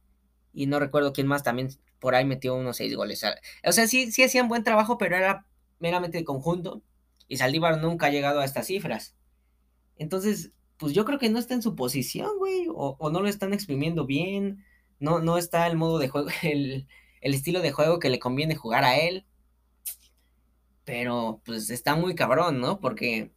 Y 0.54 0.68
no 0.68 0.80
recuerdo 0.80 1.14
quién 1.14 1.28
más 1.28 1.44
también 1.44 1.70
por 2.00 2.16
ahí 2.16 2.26
metió 2.26 2.56
unos 2.56 2.78
seis 2.78 2.96
goles. 2.96 3.24
O 3.66 3.72
sea, 3.72 3.88
sí, 3.88 4.12
sí 4.12 4.24
hacían 4.24 4.48
buen 4.48 4.64
trabajo, 4.64 4.98
pero 4.98 5.16
era 5.16 5.46
meramente 5.80 6.18
de 6.18 6.24
conjunto. 6.24 6.82
Y 7.28 7.38
Saldívar 7.38 7.80
nunca 7.80 8.08
ha 8.08 8.12
llegado 8.12 8.40
a 8.40 8.46
estas 8.46 8.68
cifras. 8.68 9.16
Entonces, 9.98 10.52
pues 10.78 10.94
yo 10.94 11.06
creo 11.06 11.20
que 11.20 11.30
no 11.30 11.40
está 11.40 11.54
en 11.54 11.62
su 11.62 11.76
posición, 11.76 12.32
güey. 12.38 12.68
O, 12.74 13.10
no 13.12 13.22
lo 13.22 13.28
están 13.28 13.54
exprimiendo 13.54 14.06
bien. 14.06 14.66
No, 15.00 15.20
no 15.20 15.38
está 15.38 15.68
el 15.68 15.78
modo 15.78 16.00
de 16.00 16.10
juego, 16.10 16.30
el, 16.44 16.88
el 17.22 17.34
estilo 17.34 17.62
de 17.62 17.72
juego 17.72 18.00
que 18.00 18.10
le 18.10 18.20
conviene 18.20 18.56
jugar 18.56 18.84
a 18.84 18.98
él. 18.98 19.26
Pero 20.86 21.42
pues 21.46 21.70
está 21.70 21.96
muy 21.96 22.16
cabrón, 22.16 22.60
¿no? 22.60 22.80
Porque 22.80 23.32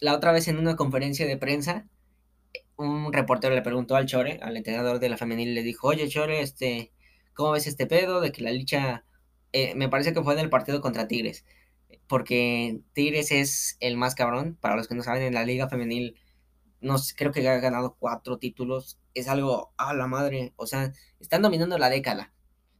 la 0.00 0.14
otra 0.14 0.32
vez 0.32 0.48
en 0.48 0.58
una 0.58 0.76
conferencia 0.76 1.26
de 1.26 1.36
prensa, 1.36 1.86
un 2.76 3.12
reportero 3.12 3.54
le 3.54 3.62
preguntó 3.62 3.96
al 3.96 4.06
Chore, 4.06 4.40
al 4.42 4.56
entrenador 4.56 4.98
de 4.98 5.08
la 5.08 5.16
femenil, 5.16 5.54
le 5.54 5.62
dijo, 5.62 5.88
oye 5.88 6.08
Chore, 6.08 6.40
este, 6.40 6.92
¿cómo 7.40 7.52
ves 7.52 7.66
este 7.66 7.86
pedo 7.86 8.20
de 8.20 8.32
que 8.32 8.42
la 8.42 8.50
licha, 8.50 9.06
eh, 9.52 9.74
me 9.74 9.88
parece 9.88 10.12
que 10.12 10.22
fue 10.22 10.34
en 10.34 10.40
el 10.40 10.50
partido 10.50 10.82
contra 10.82 11.08
Tigres, 11.08 11.46
porque 12.06 12.82
Tigres 12.92 13.32
es 13.32 13.78
el 13.80 13.96
más 13.96 14.14
cabrón, 14.14 14.58
para 14.60 14.76
los 14.76 14.88
que 14.88 14.94
no 14.94 15.02
saben, 15.02 15.22
en 15.22 15.32
la 15.32 15.46
liga 15.46 15.66
femenil, 15.66 16.20
no 16.82 16.96
creo 17.16 17.32
que 17.32 17.48
ha 17.48 17.56
ganado 17.56 17.96
cuatro 17.98 18.36
títulos, 18.36 18.98
es 19.14 19.26
algo 19.26 19.72
a 19.78 19.94
la 19.94 20.06
madre, 20.06 20.52
o 20.56 20.66
sea, 20.66 20.92
están 21.18 21.40
dominando 21.40 21.78
la 21.78 21.88
década, 21.88 22.34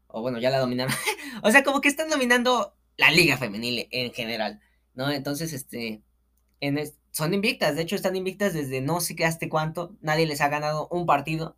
o 0.08 0.20
bueno, 0.20 0.38
ya 0.38 0.50
la 0.50 0.58
dominaron, 0.58 0.94
o 1.42 1.50
sea, 1.50 1.64
como 1.64 1.80
que 1.80 1.88
están 1.88 2.10
dominando 2.10 2.76
la 2.98 3.10
liga 3.10 3.38
femenil 3.38 3.88
en 3.90 4.12
general, 4.12 4.60
¿no? 4.92 5.10
Entonces, 5.10 5.54
este, 5.54 6.02
en 6.60 6.78
son 7.12 7.32
invictas, 7.32 7.76
de 7.76 7.82
hecho 7.82 7.96
están 7.96 8.14
invictas 8.14 8.52
desde 8.52 8.82
no 8.82 9.00
sé 9.00 9.16
qué 9.16 9.24
hasta 9.24 9.48
cuánto, 9.48 9.96
nadie 10.02 10.26
les 10.26 10.42
ha 10.42 10.48
ganado 10.48 10.86
un 10.90 11.06
partido, 11.06 11.56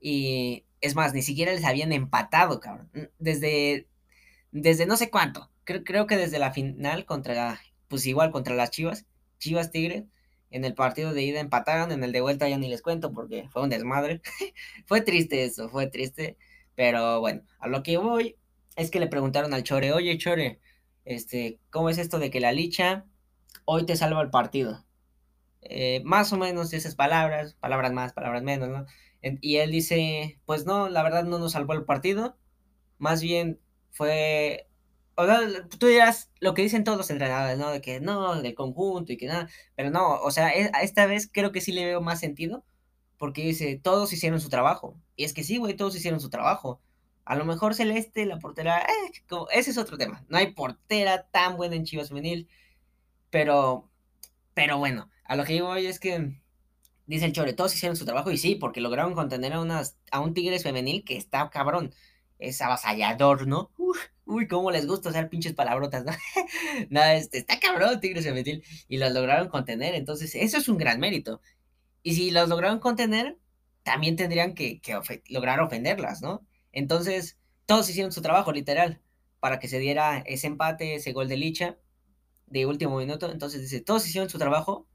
y 0.00 0.64
es 0.80 0.94
más, 0.94 1.14
ni 1.14 1.22
siquiera 1.22 1.52
les 1.52 1.64
habían 1.64 1.92
empatado, 1.92 2.60
cabrón, 2.60 2.90
desde, 3.18 3.88
desde 4.52 4.86
no 4.86 4.96
sé 4.96 5.10
cuánto, 5.10 5.50
creo, 5.64 5.84
creo 5.84 6.06
que 6.06 6.16
desde 6.16 6.38
la 6.38 6.52
final 6.52 7.04
contra, 7.04 7.60
pues 7.88 8.06
igual 8.06 8.30
contra 8.30 8.54
las 8.54 8.70
Chivas, 8.70 9.06
Chivas 9.38 9.70
Tigre, 9.70 10.06
en 10.50 10.64
el 10.64 10.74
partido 10.74 11.14
de 11.14 11.22
ida 11.22 11.40
empataron, 11.40 11.92
en 11.92 12.02
el 12.02 12.12
de 12.12 12.20
vuelta 12.20 12.48
ya 12.48 12.58
ni 12.58 12.68
les 12.68 12.82
cuento 12.82 13.12
porque 13.12 13.48
fue 13.50 13.62
un 13.62 13.70
desmadre. 13.70 14.20
fue 14.86 15.00
triste 15.00 15.44
eso, 15.44 15.68
fue 15.68 15.86
triste. 15.86 16.36
Pero 16.74 17.20
bueno, 17.20 17.42
a 17.58 17.68
lo 17.68 17.82
que 17.82 17.98
voy 17.98 18.36
es 18.76 18.90
que 18.90 19.00
le 19.00 19.06
preguntaron 19.06 19.54
al 19.54 19.62
Chore, 19.62 19.92
oye 19.92 20.18
Chore, 20.18 20.60
este, 21.04 21.60
¿cómo 21.70 21.88
es 21.88 21.98
esto 21.98 22.18
de 22.18 22.30
que 22.30 22.40
la 22.40 22.52
licha 22.52 23.04
hoy 23.64 23.86
te 23.86 23.96
salva 23.96 24.22
el 24.22 24.30
partido? 24.30 24.84
Eh, 25.62 26.02
más 26.04 26.32
o 26.32 26.38
menos 26.38 26.72
esas 26.72 26.94
palabras, 26.94 27.54
palabras 27.54 27.92
más, 27.92 28.12
palabras 28.12 28.42
menos, 28.42 28.68
¿no? 28.68 28.86
Y 29.22 29.56
él 29.56 29.70
dice, 29.70 30.40
pues 30.46 30.66
no, 30.66 30.88
la 30.88 31.02
verdad 31.02 31.24
no 31.24 31.38
nos 31.38 31.52
salvó 31.52 31.74
el 31.74 31.84
partido, 31.84 32.38
más 32.98 33.22
bien 33.22 33.60
fue 33.90 34.70
o 35.20 35.26
sea, 35.26 35.40
tú 35.78 35.86
dirás 35.86 36.30
lo 36.40 36.54
que 36.54 36.62
dicen 36.62 36.84
todos 36.84 36.96
los 36.96 37.10
entrenadores, 37.10 37.58
¿no? 37.58 37.70
De 37.70 37.80
que 37.82 38.00
no, 38.00 38.40
del 38.40 38.54
conjunto 38.54 39.12
y 39.12 39.16
que 39.18 39.26
nada, 39.26 39.48
pero 39.76 39.90
no, 39.90 40.20
o 40.20 40.30
sea, 40.30 40.50
e, 40.50 40.70
esta 40.82 41.06
vez 41.06 41.28
creo 41.30 41.52
que 41.52 41.60
sí 41.60 41.72
le 41.72 41.84
veo 41.84 42.00
más 42.00 42.20
sentido, 42.20 42.64
porque 43.18 43.42
dice, 43.42 43.78
todos 43.82 44.12
hicieron 44.12 44.40
su 44.40 44.48
trabajo. 44.48 44.96
Y 45.16 45.24
es 45.24 45.34
que 45.34 45.44
sí, 45.44 45.58
güey, 45.58 45.74
todos 45.76 45.94
hicieron 45.94 46.20
su 46.20 46.30
trabajo. 46.30 46.80
A 47.26 47.36
lo 47.36 47.44
mejor 47.44 47.74
Celeste, 47.74 48.24
la 48.24 48.38
portera, 48.38 48.80
eh, 48.80 49.12
ese 49.52 49.70
es 49.72 49.78
otro 49.78 49.98
tema. 49.98 50.24
No 50.28 50.38
hay 50.38 50.52
portera 50.54 51.26
tan 51.30 51.56
buena 51.56 51.76
en 51.76 51.84
Chivas 51.84 52.08
Femenil, 52.08 52.48
pero, 53.30 53.90
pero 54.54 54.78
bueno, 54.78 55.10
a 55.24 55.36
lo 55.36 55.44
que 55.44 55.56
yo 55.56 55.66
voy 55.66 55.86
es 55.86 56.00
que 56.00 56.40
dice 57.10 57.26
el 57.26 57.32
Chore, 57.32 57.52
todos 57.54 57.74
hicieron 57.74 57.96
su 57.96 58.04
trabajo 58.04 58.30
y 58.30 58.38
sí, 58.38 58.54
porque 58.54 58.80
lograron 58.80 59.14
contener 59.14 59.52
a, 59.52 59.82
a 60.12 60.20
un 60.20 60.32
Tigres 60.32 60.62
femenil 60.62 61.04
que 61.04 61.16
está 61.16 61.50
cabrón, 61.50 61.92
es 62.38 62.62
avasallador, 62.62 63.48
¿no? 63.48 63.72
Uy, 64.24 64.46
cómo 64.46 64.70
les 64.70 64.86
gusta 64.86 65.08
usar 65.08 65.28
pinches 65.28 65.54
palabrotas, 65.54 66.04
¿no? 66.04 66.12
Nada, 66.88 67.16
este, 67.16 67.38
está 67.38 67.58
cabrón 67.58 68.00
Tigres 68.00 68.24
Femenil 68.24 68.62
y 68.86 68.98
los 68.98 69.12
lograron 69.12 69.48
contener, 69.48 69.96
entonces 69.96 70.36
eso 70.36 70.58
es 70.58 70.68
un 70.68 70.78
gran 70.78 71.00
mérito. 71.00 71.40
Y 72.04 72.14
si 72.14 72.30
los 72.30 72.48
lograron 72.48 72.78
contener, 72.78 73.38
también 73.82 74.14
tendrían 74.14 74.54
que, 74.54 74.80
lograr 75.28 75.60
ofenderlas, 75.60 76.22
¿no? 76.22 76.46
Entonces, 76.70 77.38
todos 77.66 77.90
hicieron 77.90 78.12
su 78.12 78.22
trabajo, 78.22 78.52
literal, 78.52 79.00
para 79.40 79.58
que 79.58 79.66
se 79.66 79.80
diera 79.80 80.18
ese 80.26 80.46
empate, 80.46 80.94
ese 80.94 81.12
gol 81.12 81.28
de 81.28 81.36
Licha 81.36 81.78
de 82.46 82.66
último 82.66 82.98
minuto. 82.98 83.30
Entonces 83.32 83.62
dice, 83.62 83.80
todos 83.80 84.06
hicieron 84.06 84.30
su 84.30 84.38
trabajo 84.38 84.86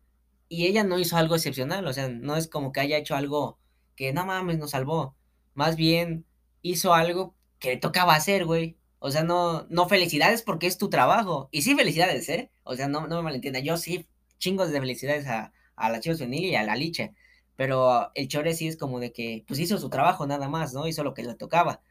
y 0.56 0.68
ella 0.68 0.84
no 0.84 1.00
hizo 1.00 1.18
algo 1.18 1.36
excepcional, 1.36 1.86
o 1.88 1.94
sea, 1.94 2.10
no 2.10 2.38
es 2.38 2.48
como 2.48 2.72
que 2.72 2.80
haya 2.80 2.98
hecho 2.98 3.16
algo 3.16 3.60
que 3.96 4.14
no 4.14 4.26
mames, 4.26 4.58
nos 4.58 4.72
salvó. 4.72 5.16
Más 5.54 5.76
bien 5.76 6.26
hizo 6.62 6.94
algo 6.94 7.36
que 7.60 7.70
le 7.72 7.78
tocaba 7.78 8.16
hacer, 8.16 8.46
güey. 8.46 8.78
O 9.00 9.12
sea, 9.12 9.24
no, 9.24 9.68
no 9.70 9.88
felicidades 9.90 10.42
porque 10.42 10.68
es 10.68 10.78
tu 10.78 10.90
trabajo. 10.90 11.50
Y 11.52 11.62
sí, 11.64 11.76
felicidades, 11.76 12.28
¿eh? 12.30 12.52
O 12.64 12.76
sea, 12.76 12.88
no, 12.88 13.08
no 13.08 13.18
me 13.18 13.24
malentienda. 13.24 13.60
Yo 13.60 13.78
sí, 13.78 14.08
chingos 14.40 14.72
de 14.72 14.80
felicidades 14.80 15.28
a, 15.28 15.54
a 15.76 15.90
la 15.90 16.00
Chivas 16.00 16.20
Femenil 16.20 16.46
y 16.52 16.56
a 16.56 16.64
la 16.64 16.76
Liche. 16.76 17.14
Pero 17.56 18.12
el 18.16 18.28
Chore 18.28 18.54
sí 18.54 18.68
es 18.68 18.78
como 18.78 19.00
de 19.00 19.12
que, 19.14 19.46
pues 19.48 19.60
hizo 19.60 19.78
su 19.78 19.90
trabajo 19.90 20.28
nada 20.28 20.50
más, 20.50 20.74
¿no? 20.74 20.88
Hizo 20.88 21.04
lo 21.04 21.14
que 21.14 21.24
le 21.24 21.36
tocaba. 21.36 21.82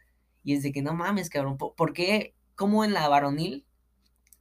Y 0.43 0.55
es 0.55 0.63
de 0.63 0.73
que 0.73 0.83
no 0.83 0.95
mames, 0.95 1.31
cabrón. 1.31 1.57
¿Por, 1.59 1.93
qué? 1.93 2.35
¿Cómo 2.55 2.85
en 2.85 2.93
la 2.93 3.09
varonil? 3.09 3.67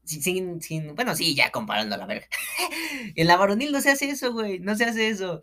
Sin, 0.06 0.62
sin, 0.62 0.96
bueno, 0.96 1.16
sí, 1.16 1.36
ya 1.36 1.52
comparando 1.52 1.96
la 1.98 2.06
verga. 2.06 2.28
en 3.16 3.28
la 3.28 3.38
varonil 3.38 3.72
no 3.72 3.82
se 3.82 3.92
hace 3.92 4.10
eso, 4.10 4.34
güey. 4.34 4.60
No 4.60 4.76
se 4.76 4.86
hace 4.86 5.10
eso. 5.10 5.42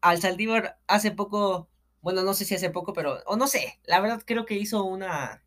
Al 0.00 0.20
Saldívar 0.20 0.78
hace 0.86 1.10
poco, 1.12 1.68
bueno, 2.02 2.22
no 2.22 2.34
sé 2.34 2.44
si 2.44 2.54
hace 2.54 2.70
poco, 2.70 2.92
pero, 2.92 3.18
o 3.26 3.36
no 3.36 3.46
sé, 3.46 3.80
la 3.84 4.00
verdad 4.00 4.22
creo 4.24 4.46
que 4.46 4.56
hizo 4.56 4.84
una, 4.84 5.42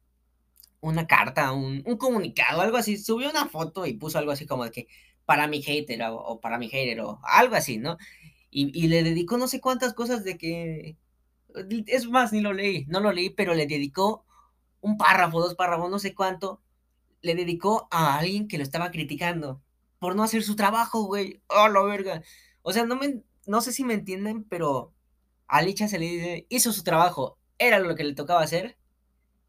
una 0.83 1.07
carta, 1.07 1.53
un, 1.53 1.81
comunicado, 1.97 2.61
algo 2.61 2.77
así, 2.77 2.97
subió 2.97 3.29
una 3.29 3.47
foto 3.47 3.85
y 3.85 3.93
puso 3.93 4.19
algo 4.19 4.31
así 4.31 4.45
como 4.45 4.65
de 4.65 4.71
que 4.71 4.87
para 5.25 5.47
mi 5.47 5.61
hater 5.61 6.01
o, 6.11 6.39
para 6.41 6.57
mi 6.57 6.69
hater 6.69 6.99
o 7.01 7.19
algo 7.23 7.55
así, 7.55 7.77
¿no? 7.77 7.97
Y, 8.51 8.87
le 8.87 9.01
dedicó 9.03 9.37
no 9.37 9.47
sé 9.47 9.59
cuántas 9.61 9.93
cosas 9.93 10.23
de 10.23 10.37
que... 10.37 10.97
Es 11.87 12.07
más, 12.09 12.33
ni 12.33 12.41
lo 12.41 12.53
leí, 12.53 12.85
no 12.87 12.99
lo 12.99 13.11
leí, 13.11 13.29
pero 13.31 13.55
le 13.55 13.65
dedicó 13.65 14.25
un 14.81 14.97
párrafo, 14.97 15.39
dos 15.39 15.55
párrafos, 15.55 15.89
no 15.89 15.99
sé 15.99 16.13
cuánto, 16.13 16.61
le 17.23 17.35
dedicó 17.35 17.87
a 17.89 18.19
alguien 18.19 18.47
que 18.47 18.57
lo 18.57 18.63
estaba 18.63 18.91
criticando 18.91 19.63
por 19.97 20.15
no 20.15 20.23
hacer 20.23 20.43
su 20.43 20.55
trabajo, 20.55 21.05
güey. 21.05 21.41
¡Oh, 21.47 21.69
la 21.69 21.81
verga! 21.81 22.21
O 22.61 22.73
sea, 22.73 22.85
no, 22.85 22.97
me, 22.97 23.23
no 23.47 23.61
sé 23.61 23.71
si 23.71 23.85
me 23.85 23.95
entienden, 23.95 24.43
pero 24.43 24.93
a 25.47 25.61
Licha 25.61 25.87
se 25.87 25.97
le 25.97 26.05
dice, 26.05 26.47
hizo 26.49 26.73
su 26.73 26.83
trabajo, 26.83 27.39
era 27.57 27.79
lo 27.79 27.95
que 27.95 28.03
le 28.03 28.13
tocaba 28.13 28.41
hacer, 28.41 28.77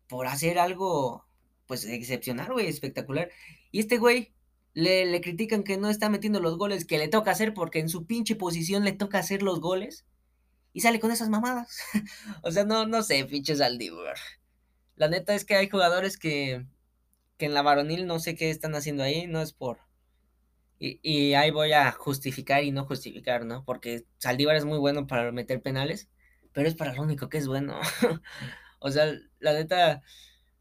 por 0.08 0.28
hacer 0.28 0.58
algo, 0.58 1.26
pues, 1.66 1.84
excepcional, 1.84 2.52
güey, 2.52 2.68
espectacular. 2.68 3.30
Y 3.72 3.80
este 3.80 3.98
güey 3.98 4.32
le, 4.74 5.20
critican 5.20 5.64
que 5.64 5.76
no 5.76 5.90
está 5.90 6.08
metiendo 6.08 6.40
los 6.40 6.56
goles 6.56 6.84
que 6.84 6.98
le 6.98 7.08
toca 7.08 7.32
hacer 7.32 7.54
porque 7.54 7.80
en 7.80 7.88
su 7.88 8.06
pinche 8.06 8.36
posición 8.36 8.84
le 8.84 8.92
toca 8.92 9.18
hacer 9.18 9.42
los 9.42 9.60
goles. 9.60 10.06
Y 10.72 10.80
sale 10.80 11.00
con 11.00 11.10
esas 11.10 11.28
mamadas. 11.28 11.78
o 12.42 12.52
sea, 12.52 12.64
no, 12.64 12.86
no 12.86 13.02
sé, 13.02 13.24
pinches 13.24 13.60
Aldívar. 13.60 14.18
La 14.96 15.08
neta 15.08 15.34
es 15.34 15.44
que 15.44 15.56
hay 15.56 15.68
jugadores 15.68 16.16
que, 16.18 16.64
que 17.36 17.46
en 17.46 17.54
la 17.54 17.62
varonil 17.62 18.06
no 18.06 18.18
sé 18.18 18.34
qué 18.36 18.50
están 18.50 18.74
haciendo 18.74 19.02
ahí, 19.02 19.26
no 19.26 19.40
es 19.40 19.52
por... 19.52 19.78
Y, 20.78 20.98
y, 21.02 21.34
ahí 21.34 21.50
voy 21.50 21.72
a 21.72 21.92
justificar 21.92 22.64
y 22.64 22.72
no 22.72 22.84
justificar, 22.84 23.44
¿no? 23.46 23.64
Porque 23.64 24.04
Saldívar 24.18 24.56
es 24.56 24.64
muy 24.64 24.78
bueno 24.78 25.06
para 25.06 25.30
meter 25.32 25.62
penales, 25.62 26.10
pero 26.52 26.68
es 26.68 26.74
para 26.74 26.94
lo 26.94 27.02
único 27.02 27.28
que 27.28 27.38
es 27.38 27.46
bueno. 27.46 27.78
O 28.86 28.90
sea, 28.90 29.14
la 29.38 29.54
neta, 29.54 30.02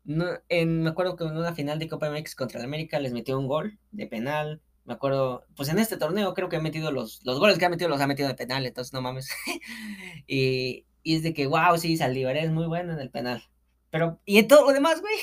no, 0.06 0.25
en, 0.48 0.84
me 0.84 0.89
acuerdo 0.89 1.18
que 1.18 1.25
en 1.25 1.36
una 1.36 1.53
final 1.53 1.77
de 1.77 1.89
Copa 1.89 2.10
MX 2.10 2.36
contra 2.36 2.60
el 2.60 2.65
América 2.65 2.98
les 3.00 3.12
metió 3.12 3.38
un 3.38 3.48
gol 3.48 3.80
de 3.92 4.08
penal. 4.08 4.62
Me 4.86 4.94
acuerdo, 4.94 5.46
pues 5.58 5.68
en 5.68 5.77
este 5.77 5.98
torneo 5.98 6.34
creo 6.34 6.48
que 6.48 6.56
ha 6.56 6.62
metido 6.62 6.92
los, 6.92 7.20
los 7.25 7.38
goles 7.39 7.58
que 7.58 7.65
ha 7.65 7.70
metido 7.70 7.89
los 7.89 8.00
ha 8.00 8.08
metido 8.08 8.30
de 8.30 8.36
penal, 8.36 8.65
entonces 8.65 8.94
no 8.94 9.01
mames. 9.01 9.30
y, 10.27 10.86
y, 11.03 11.15
es 11.15 11.24
de 11.24 11.34
que, 11.34 11.48
wow, 11.48 11.77
sí, 11.77 11.98
Saldívar 11.98 12.38
es 12.38 12.50
muy 12.50 12.65
bueno 12.65 12.94
en 12.94 13.00
el 13.00 13.10
penal. 13.10 13.44
Pero, 13.89 14.22
y 14.25 14.39
en 14.39 14.48
todo 14.48 14.68
lo 14.68 14.74
demás, 14.74 15.01
güey. 15.01 15.15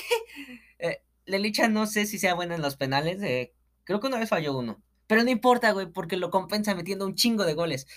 Lelicha 1.31 1.67
no 1.67 1.87
sé 1.87 2.05
si 2.05 2.19
sea 2.19 2.33
buena 2.35 2.55
en 2.55 2.61
los 2.61 2.77
penales. 2.77 3.21
Eh, 3.23 3.53
creo 3.83 3.99
que 3.99 4.07
una 4.07 4.19
vez 4.19 4.29
falló 4.29 4.57
uno. 4.57 4.81
Pero 5.07 5.23
no 5.23 5.29
importa, 5.31 5.71
güey, 5.71 5.87
porque 5.87 6.17
lo 6.17 6.29
compensa 6.29 6.75
metiendo 6.75 7.05
un 7.05 7.15
chingo 7.15 7.45
de 7.45 7.53
goles. 7.53 7.87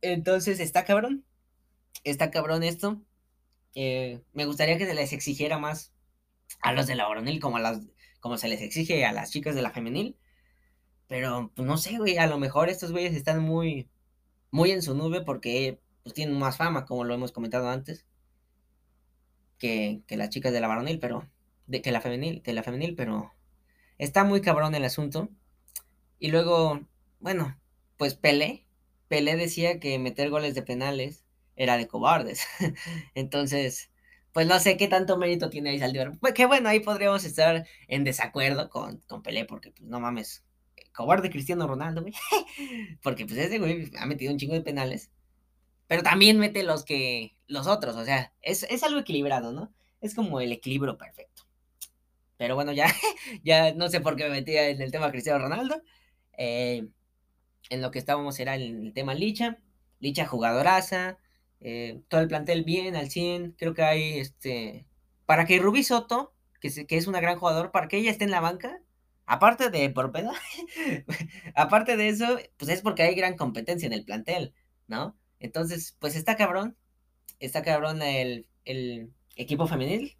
Entonces, 0.00 0.60
está 0.60 0.84
cabrón. 0.84 1.24
Está 2.04 2.30
cabrón 2.30 2.62
esto. 2.62 3.02
Eh, 3.74 4.22
me 4.32 4.46
gustaría 4.46 4.78
que 4.78 4.86
se 4.86 4.94
les 4.94 5.12
exigiera 5.12 5.58
más 5.58 5.92
a 6.60 6.72
los 6.72 6.86
de 6.86 6.94
la 6.94 7.06
varonil 7.06 7.40
como, 7.40 7.58
como 8.20 8.38
se 8.38 8.48
les 8.48 8.62
exige 8.62 9.04
a 9.04 9.12
las 9.12 9.30
chicas 9.30 9.54
de 9.54 9.62
la 9.62 9.70
femenil. 9.70 10.16
Pero, 11.08 11.52
pues 11.54 11.66
no 11.66 11.76
sé, 11.78 11.98
güey, 11.98 12.18
a 12.18 12.26
lo 12.26 12.38
mejor 12.38 12.68
estos 12.68 12.92
güeyes 12.92 13.14
están 13.14 13.40
muy, 13.40 13.88
muy 14.50 14.70
en 14.70 14.82
su 14.82 14.94
nube 14.94 15.22
porque 15.22 15.80
pues, 16.02 16.14
tienen 16.14 16.38
más 16.38 16.56
fama, 16.56 16.86
como 16.86 17.04
lo 17.04 17.14
hemos 17.14 17.32
comentado 17.32 17.68
antes, 17.68 18.06
que 19.58 20.02
las 20.10 20.30
chicas 20.30 20.52
de 20.52 20.60
la 20.60 20.68
varonil, 20.68 20.98
pero, 20.98 21.28
de, 21.66 21.82
que 21.82 21.92
la 21.92 22.00
femenil, 22.00 22.42
de 22.42 22.52
la 22.52 22.62
femenil, 22.62 22.94
pero 22.94 23.32
está 23.98 24.24
muy 24.24 24.40
cabrón 24.40 24.74
el 24.74 24.84
asunto. 24.84 25.28
Y 26.18 26.28
luego, 26.30 26.80
bueno, 27.20 27.58
pues 27.96 28.14
Pelé, 28.14 28.66
Pelé 29.08 29.36
decía 29.36 29.80
que 29.80 29.98
meter 29.98 30.30
goles 30.30 30.54
de 30.54 30.62
penales 30.62 31.24
era 31.56 31.76
de 31.76 31.86
cobardes. 31.88 32.46
Entonces, 33.14 33.90
pues 34.32 34.46
no 34.46 34.58
sé 34.58 34.76
qué 34.76 34.88
tanto 34.88 35.16
mérito 35.16 35.50
tiene 35.50 35.70
ahí 35.70 35.78
Saldívar. 35.78 36.18
Pues 36.18 36.34
que 36.34 36.46
bueno, 36.46 36.68
ahí 36.68 36.80
podríamos 36.80 37.24
estar 37.24 37.66
en 37.88 38.04
desacuerdo 38.04 38.68
con, 38.70 38.98
con 39.06 39.22
Pelé, 39.22 39.44
porque 39.44 39.70
pues 39.70 39.88
no 39.88 40.00
mames, 40.00 40.44
cobarde 40.94 41.30
Cristiano 41.30 41.66
Ronaldo, 41.66 42.02
güey. 42.02 42.14
porque 43.02 43.26
pues 43.26 43.38
ese 43.38 43.58
güey 43.58 43.90
ha 43.98 44.06
metido 44.06 44.32
un 44.32 44.38
chingo 44.38 44.54
de 44.54 44.62
penales. 44.62 45.10
Pero 45.86 46.02
también 46.02 46.38
mete 46.38 46.62
los 46.62 46.84
que, 46.84 47.36
los 47.46 47.66
otros, 47.66 47.96
o 47.96 48.04
sea, 48.04 48.32
es, 48.40 48.62
es 48.64 48.82
algo 48.82 48.98
equilibrado, 49.00 49.52
¿no? 49.52 49.72
Es 50.00 50.14
como 50.14 50.40
el 50.40 50.52
equilibrio 50.52 50.96
perfecto. 50.96 51.43
Pero 52.36 52.54
bueno, 52.54 52.72
ya, 52.72 52.86
ya 53.44 53.74
no 53.74 53.88
sé 53.88 54.00
por 54.00 54.16
qué 54.16 54.24
me 54.24 54.30
metía 54.30 54.68
en 54.68 54.82
el 54.82 54.90
tema 54.90 55.10
Cristiano 55.10 55.38
Ronaldo. 55.40 55.80
Eh, 56.38 56.88
en 57.70 57.82
lo 57.82 57.90
que 57.90 57.98
estábamos 57.98 58.38
era 58.40 58.54
el, 58.54 58.86
el 58.88 58.92
tema 58.94 59.14
Licha. 59.14 59.58
Licha 60.00 60.26
jugadoraza, 60.26 61.18
eh, 61.60 62.02
todo 62.08 62.20
el 62.20 62.28
plantel 62.28 62.64
bien, 62.64 62.94
al 62.96 63.10
100, 63.10 63.52
creo 63.52 63.72
que 63.74 63.82
hay, 63.82 64.18
este, 64.18 64.86
para 65.24 65.46
que 65.46 65.58
Rubí 65.58 65.82
Soto, 65.82 66.34
que, 66.60 66.86
que 66.86 66.96
es 66.98 67.06
una 67.06 67.20
gran 67.20 67.38
jugador, 67.38 67.70
para 67.70 67.88
que 67.88 67.96
ella 67.96 68.10
esté 68.10 68.24
en 68.24 68.30
la 68.30 68.40
banca, 68.40 68.80
aparte 69.24 69.70
de 69.70 69.88
por 69.90 70.12
pedo, 70.12 70.30
aparte 71.54 71.96
de 71.96 72.08
eso, 72.08 72.38
pues 72.58 72.70
es 72.70 72.82
porque 72.82 73.02
hay 73.02 73.14
gran 73.14 73.36
competencia 73.36 73.86
en 73.86 73.94
el 73.94 74.04
plantel, 74.04 74.52
¿no? 74.88 75.16
Entonces, 75.40 75.96
pues 76.00 76.16
está 76.16 76.36
cabrón, 76.36 76.76
está 77.38 77.62
cabrón 77.62 78.02
el, 78.02 78.48
el 78.64 79.12
equipo 79.36 79.66
femenil, 79.66 80.16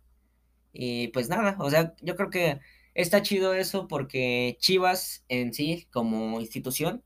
y 0.75 1.09
pues 1.09 1.29
nada, 1.29 1.57
o 1.61 1.71
sea, 1.71 1.95
yo 2.03 2.17
creo 2.17 2.31
que 2.31 2.61
está 2.95 3.23
chido 3.23 3.55
eso 3.55 3.89
porque 3.89 4.57
Chivas 4.61 5.25
en 5.29 5.55
sí, 5.55 5.87
como 5.93 6.41
institución, 6.41 7.05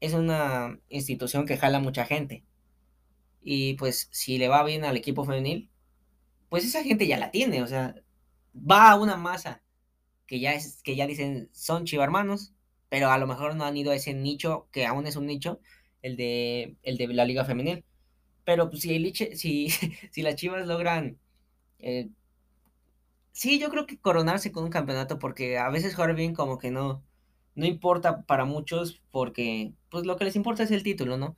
es 0.00 0.14
una 0.14 0.80
institución 0.88 1.46
que 1.46 1.58
jala 1.58 1.80
mucha 1.80 2.06
gente. 2.06 2.44
Y 3.42 3.74
pues 3.74 4.08
si 4.12 4.38
le 4.38 4.48
va 4.48 4.64
bien 4.64 4.84
al 4.84 4.96
equipo 4.96 5.24
femenil, 5.24 5.70
pues 6.48 6.64
esa 6.64 6.82
gente 6.84 7.06
ya 7.06 7.18
la 7.18 7.30
tiene, 7.30 7.62
o 7.62 7.66
sea, 7.66 7.94
va 8.54 8.90
a 8.90 8.96
una 9.00 9.16
masa 9.16 9.62
que 10.26 10.40
ya 10.40 10.54
es 10.54 10.82
que 10.82 10.96
ya 10.96 11.06
dicen 11.06 11.50
son 11.52 11.84
chivarmanos, 11.86 12.54
pero 12.88 13.10
a 13.10 13.18
lo 13.18 13.26
mejor 13.26 13.56
no 13.56 13.64
han 13.64 13.76
ido 13.76 13.92
a 13.92 13.96
ese 13.96 14.14
nicho 14.14 14.68
que 14.72 14.86
aún 14.86 15.06
es 15.06 15.16
un 15.16 15.26
nicho, 15.26 15.60
el 16.02 16.16
de 16.16 16.76
el 16.82 16.96
de 16.98 17.08
la 17.08 17.24
liga 17.24 17.44
femenil. 17.44 17.84
Pero 18.44 18.70
pues 18.70 18.82
si 18.82 18.94
el, 18.94 19.14
si, 19.36 19.70
si 20.12 20.22
las 20.22 20.36
Chivas 20.36 20.66
logran 20.66 21.18
eh, 21.80 22.10
sí, 23.32 23.58
yo 23.58 23.70
creo 23.70 23.86
que 23.86 23.98
coronarse 23.98 24.52
con 24.52 24.64
un 24.64 24.70
campeonato 24.70 25.18
porque 25.18 25.58
a 25.58 25.68
veces 25.70 25.94
jugar 25.94 26.14
bien 26.14 26.34
como 26.34 26.58
que 26.58 26.70
no 26.70 27.04
no 27.54 27.66
importa 27.66 28.22
para 28.22 28.44
muchos 28.44 29.02
porque 29.10 29.72
pues 29.90 30.06
lo 30.06 30.16
que 30.16 30.24
les 30.24 30.36
importa 30.36 30.62
es 30.62 30.70
el 30.70 30.82
título, 30.82 31.16
¿no? 31.18 31.36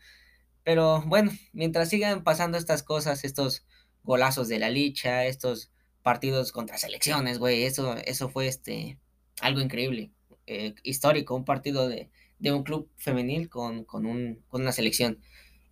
Pero 0.64 1.02
bueno, 1.02 1.32
mientras 1.52 1.88
sigan 1.88 2.24
pasando 2.24 2.58
estas 2.58 2.82
cosas, 2.82 3.24
estos 3.24 3.66
golazos 4.04 4.48
de 4.48 4.58
la 4.58 4.70
licha, 4.70 5.24
estos 5.26 5.72
partidos 6.02 6.52
contra 6.52 6.78
selecciones, 6.78 7.38
güey, 7.38 7.64
eso, 7.64 7.96
eso 7.96 8.28
fue 8.28 8.46
este, 8.48 8.98
algo 9.40 9.60
increíble, 9.60 10.12
eh, 10.46 10.74
histórico, 10.82 11.34
un 11.34 11.44
partido 11.44 11.88
de, 11.88 12.10
de 12.38 12.52
un 12.52 12.62
club 12.64 12.90
femenil 12.96 13.48
con, 13.48 13.84
con, 13.84 14.06
un, 14.06 14.42
con 14.48 14.62
una 14.62 14.72
selección. 14.72 15.20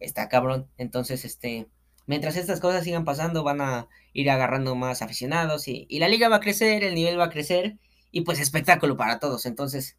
Está 0.01 0.29
cabrón. 0.29 0.69
Entonces, 0.79 1.25
este, 1.25 1.69
mientras 2.11 2.37
estas 2.37 2.61
cosas 2.61 2.85
sigan 2.85 3.05
pasando, 3.05 3.45
van 3.45 3.61
a 3.61 3.89
ir 4.13 4.31
agarrando 4.31 4.75
más 4.75 5.03
aficionados 5.03 5.69
y, 5.69 5.87
y 5.89 5.99
la 6.01 6.09
liga 6.09 6.29
va 6.29 6.37
a 6.37 6.41
crecer, 6.41 6.85
el 6.85 6.95
nivel 6.95 7.19
va 7.19 7.27
a 7.27 7.31
crecer 7.31 7.79
y 8.11 8.23
pues 8.23 8.41
espectáculo 8.41 8.97
para 8.97 9.19
todos. 9.21 9.47
Entonces, 9.47 9.97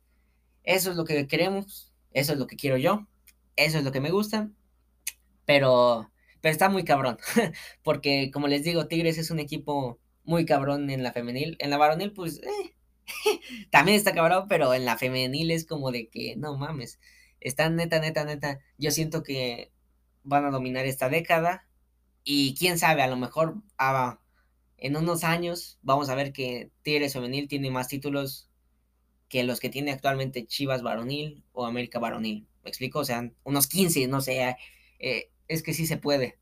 eso 0.64 0.92
es 0.92 0.98
lo 0.98 1.06
que 1.06 1.28
queremos, 1.28 1.92
eso 2.12 2.34
es 2.34 2.40
lo 2.40 2.48
que 2.48 2.58
quiero 2.58 2.78
yo, 2.78 3.08
eso 3.56 3.78
es 3.80 3.84
lo 3.84 3.92
que 3.92 4.02
me 4.02 4.12
gusta 4.12 4.52
pero, 5.46 6.10
pero 6.42 6.52
está 6.52 6.70
muy 6.70 6.84
cabrón. 6.84 7.18
Porque, 7.84 8.32
como 8.32 8.48
les 8.48 8.64
digo, 8.64 8.88
Tigres 8.88 9.18
es 9.18 9.32
un 9.32 9.40
equipo 9.40 10.00
muy 10.24 10.46
cabrón 10.46 10.90
en 10.90 11.04
la 11.04 11.12
femenil. 11.12 11.58
En 11.60 11.70
la 11.70 11.78
varonil, 11.78 12.14
pues, 12.14 12.42
eh, 12.44 12.76
también 13.72 13.98
está 13.98 14.14
cabrón, 14.14 14.46
pero 14.48 14.74
en 14.74 14.86
la 14.86 14.98
femenil 14.98 15.52
es 15.52 15.66
como 15.66 15.92
de 15.92 16.10
que, 16.10 16.36
no 16.38 16.58
mames, 16.58 17.00
están 17.40 17.76
neta, 17.76 18.00
neta, 18.00 18.24
neta. 18.24 18.60
Yo 18.78 18.92
siento 18.92 19.24
que 19.24 19.72
van 20.24 20.46
a 20.46 20.52
dominar 20.52 20.86
esta 20.86 21.10
década. 21.10 21.68
Y 22.24 22.56
quién 22.56 22.78
sabe, 22.78 23.02
a 23.02 23.08
lo 23.08 23.18
mejor 23.18 23.56
ah, 23.78 24.20
en 24.78 24.96
unos 24.98 25.24
años 25.24 25.80
vamos 25.82 26.10
a 26.10 26.16
ver 26.16 26.34
que 26.34 26.72
Tigres 26.84 27.14
femenil 27.14 27.48
tiene 27.48 27.72
más 27.72 27.88
títulos 27.88 28.50
que 29.30 29.44
los 29.44 29.60
que 29.60 29.70
tiene 29.70 29.92
actualmente 29.92 30.46
Chivas 30.46 30.84
varonil 30.84 31.44
o 31.54 31.66
América 31.66 32.00
varonil. 32.00 32.48
¿Me 32.64 32.70
explico? 32.70 33.00
O 33.00 33.06
sea, 33.06 33.32
unos 33.44 33.68
15, 33.68 34.08
no 34.08 34.22
sé. 34.22 34.58
Eh, 35.00 35.32
es 35.48 35.64
que 35.64 35.74
sí 35.74 35.88
se 35.88 35.98
puede. 35.98 36.38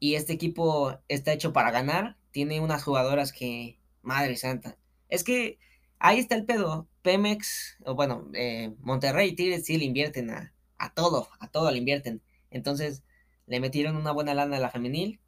Y 0.00 0.14
este 0.14 0.32
equipo 0.32 0.98
está 1.08 1.32
hecho 1.32 1.52
para 1.52 1.70
ganar. 1.70 2.16
Tiene 2.32 2.60
unas 2.60 2.82
jugadoras 2.82 3.32
que, 3.32 3.78
madre 4.02 4.36
santa. 4.36 4.76
Es 5.08 5.24
que 5.24 5.58
ahí 5.98 6.18
está 6.18 6.34
el 6.34 6.44
pedo. 6.44 6.88
Pemex, 7.02 7.76
o 7.84 7.94
bueno, 7.94 8.28
eh, 8.34 8.74
Monterrey 8.80 9.30
y 9.30 9.36
Tigres 9.36 9.64
sí 9.66 9.78
le 9.78 9.84
invierten 9.84 10.30
a, 10.30 10.54
a 10.78 10.92
todo, 10.94 11.28
a 11.40 11.48
todo 11.48 11.70
le 11.70 11.78
invierten. 11.78 12.22
Entonces 12.50 13.02
le 13.48 13.60
metieron 13.60 13.96
una 13.96 14.12
buena 14.12 14.34
lana 14.34 14.58
a 14.58 14.60
la 14.60 14.70
femenil 14.70 15.20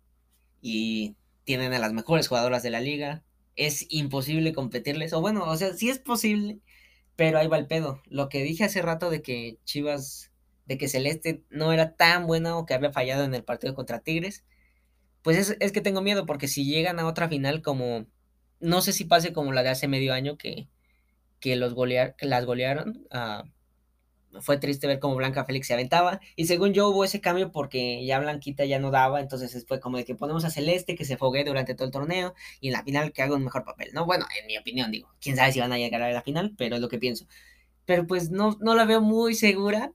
y 0.60 1.16
tienen 1.44 1.72
a 1.72 1.78
las 1.78 1.92
mejores 1.92 2.28
jugadoras 2.28 2.62
de 2.62 2.70
la 2.70 2.80
liga. 2.80 3.24
Es 3.56 3.86
imposible 3.90 4.52
competirles, 4.52 5.12
o 5.12 5.20
bueno, 5.20 5.44
o 5.44 5.56
sea, 5.56 5.74
sí 5.74 5.90
es 5.90 5.98
posible, 5.98 6.60
pero 7.16 7.38
ahí 7.38 7.48
va 7.48 7.58
el 7.58 7.66
pedo. 7.66 8.02
Lo 8.06 8.28
que 8.28 8.42
dije 8.42 8.64
hace 8.64 8.82
rato 8.82 9.10
de 9.10 9.22
que 9.22 9.58
Chivas 9.64 10.30
de 10.66 10.78
que 10.78 10.88
Celeste 10.88 11.42
no 11.50 11.72
era 11.72 11.96
tan 11.96 12.28
buena 12.28 12.56
o 12.56 12.64
que 12.64 12.74
había 12.74 12.92
fallado 12.92 13.24
en 13.24 13.34
el 13.34 13.42
partido 13.42 13.74
contra 13.74 13.98
Tigres, 13.98 14.44
pues 15.22 15.56
es, 15.60 15.72
que 15.72 15.80
tengo 15.80 16.00
miedo 16.00 16.26
porque 16.26 16.46
si 16.46 16.64
llegan 16.64 17.00
a 17.00 17.08
otra 17.08 17.28
final 17.28 17.60
como, 17.60 18.06
no 18.60 18.80
sé 18.80 18.92
si 18.92 19.04
pase 19.04 19.32
como 19.32 19.52
la 19.52 19.64
de 19.64 19.70
hace 19.70 19.88
medio 19.88 20.12
año 20.14 20.38
que, 20.38 20.68
que 21.40 21.56
los 21.56 21.74
las 22.20 22.46
golearon, 22.46 23.06
ah, 23.10 23.44
fue 24.40 24.58
triste 24.58 24.86
ver 24.86 24.98
cómo 24.98 25.16
Blanca 25.16 25.44
Félix 25.44 25.66
se 25.66 25.74
aventaba. 25.74 26.20
Y 26.36 26.46
según 26.46 26.72
yo 26.72 26.88
hubo 26.88 27.04
ese 27.04 27.20
cambio 27.20 27.50
porque 27.52 28.04
ya 28.04 28.20
Blanquita 28.20 28.64
ya 28.64 28.78
no 28.78 28.90
daba. 28.90 29.20
Entonces 29.20 29.64
fue 29.66 29.80
como 29.80 29.96
de 29.96 30.04
que 30.04 30.14
ponemos 30.14 30.44
a 30.44 30.50
Celeste 30.50 30.94
que 30.94 31.04
se 31.04 31.16
fogue 31.16 31.44
durante 31.44 31.74
todo 31.74 31.86
el 31.86 31.92
torneo. 31.92 32.34
Y 32.60 32.68
en 32.68 32.74
la 32.74 32.84
final 32.84 33.12
que 33.12 33.22
haga 33.22 33.34
un 33.34 33.44
mejor 33.44 33.64
papel. 33.64 33.90
No, 33.92 34.06
bueno, 34.06 34.26
en 34.40 34.46
mi 34.46 34.56
opinión, 34.58 34.90
digo. 34.90 35.08
Quién 35.20 35.36
sabe 35.36 35.52
si 35.52 35.60
van 35.60 35.72
a 35.72 35.78
llegar 35.78 36.02
a 36.02 36.12
la 36.12 36.22
final, 36.22 36.54
pero 36.56 36.76
es 36.76 36.80
lo 36.82 36.88
que 36.88 36.98
pienso. 36.98 37.26
Pero 37.84 38.06
pues 38.06 38.30
no, 38.30 38.56
no 38.60 38.74
la 38.74 38.84
veo 38.84 39.00
muy 39.00 39.34
segura 39.34 39.92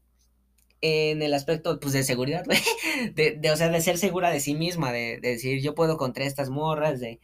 en 0.82 1.22
el 1.22 1.34
aspecto 1.34 1.80
pues 1.80 1.94
de 1.94 2.04
seguridad, 2.04 2.44
de, 3.16 3.32
de, 3.40 3.52
o 3.52 3.56
sea, 3.56 3.70
de 3.70 3.82
ser 3.82 3.98
segura 3.98 4.30
de 4.30 4.40
sí 4.40 4.54
misma, 4.54 4.92
de, 4.92 5.20
decir 5.20 5.62
yo 5.62 5.74
puedo 5.74 5.98
contra 5.98 6.26
estas 6.26 6.50
morras, 6.50 7.00
de, 7.00 7.20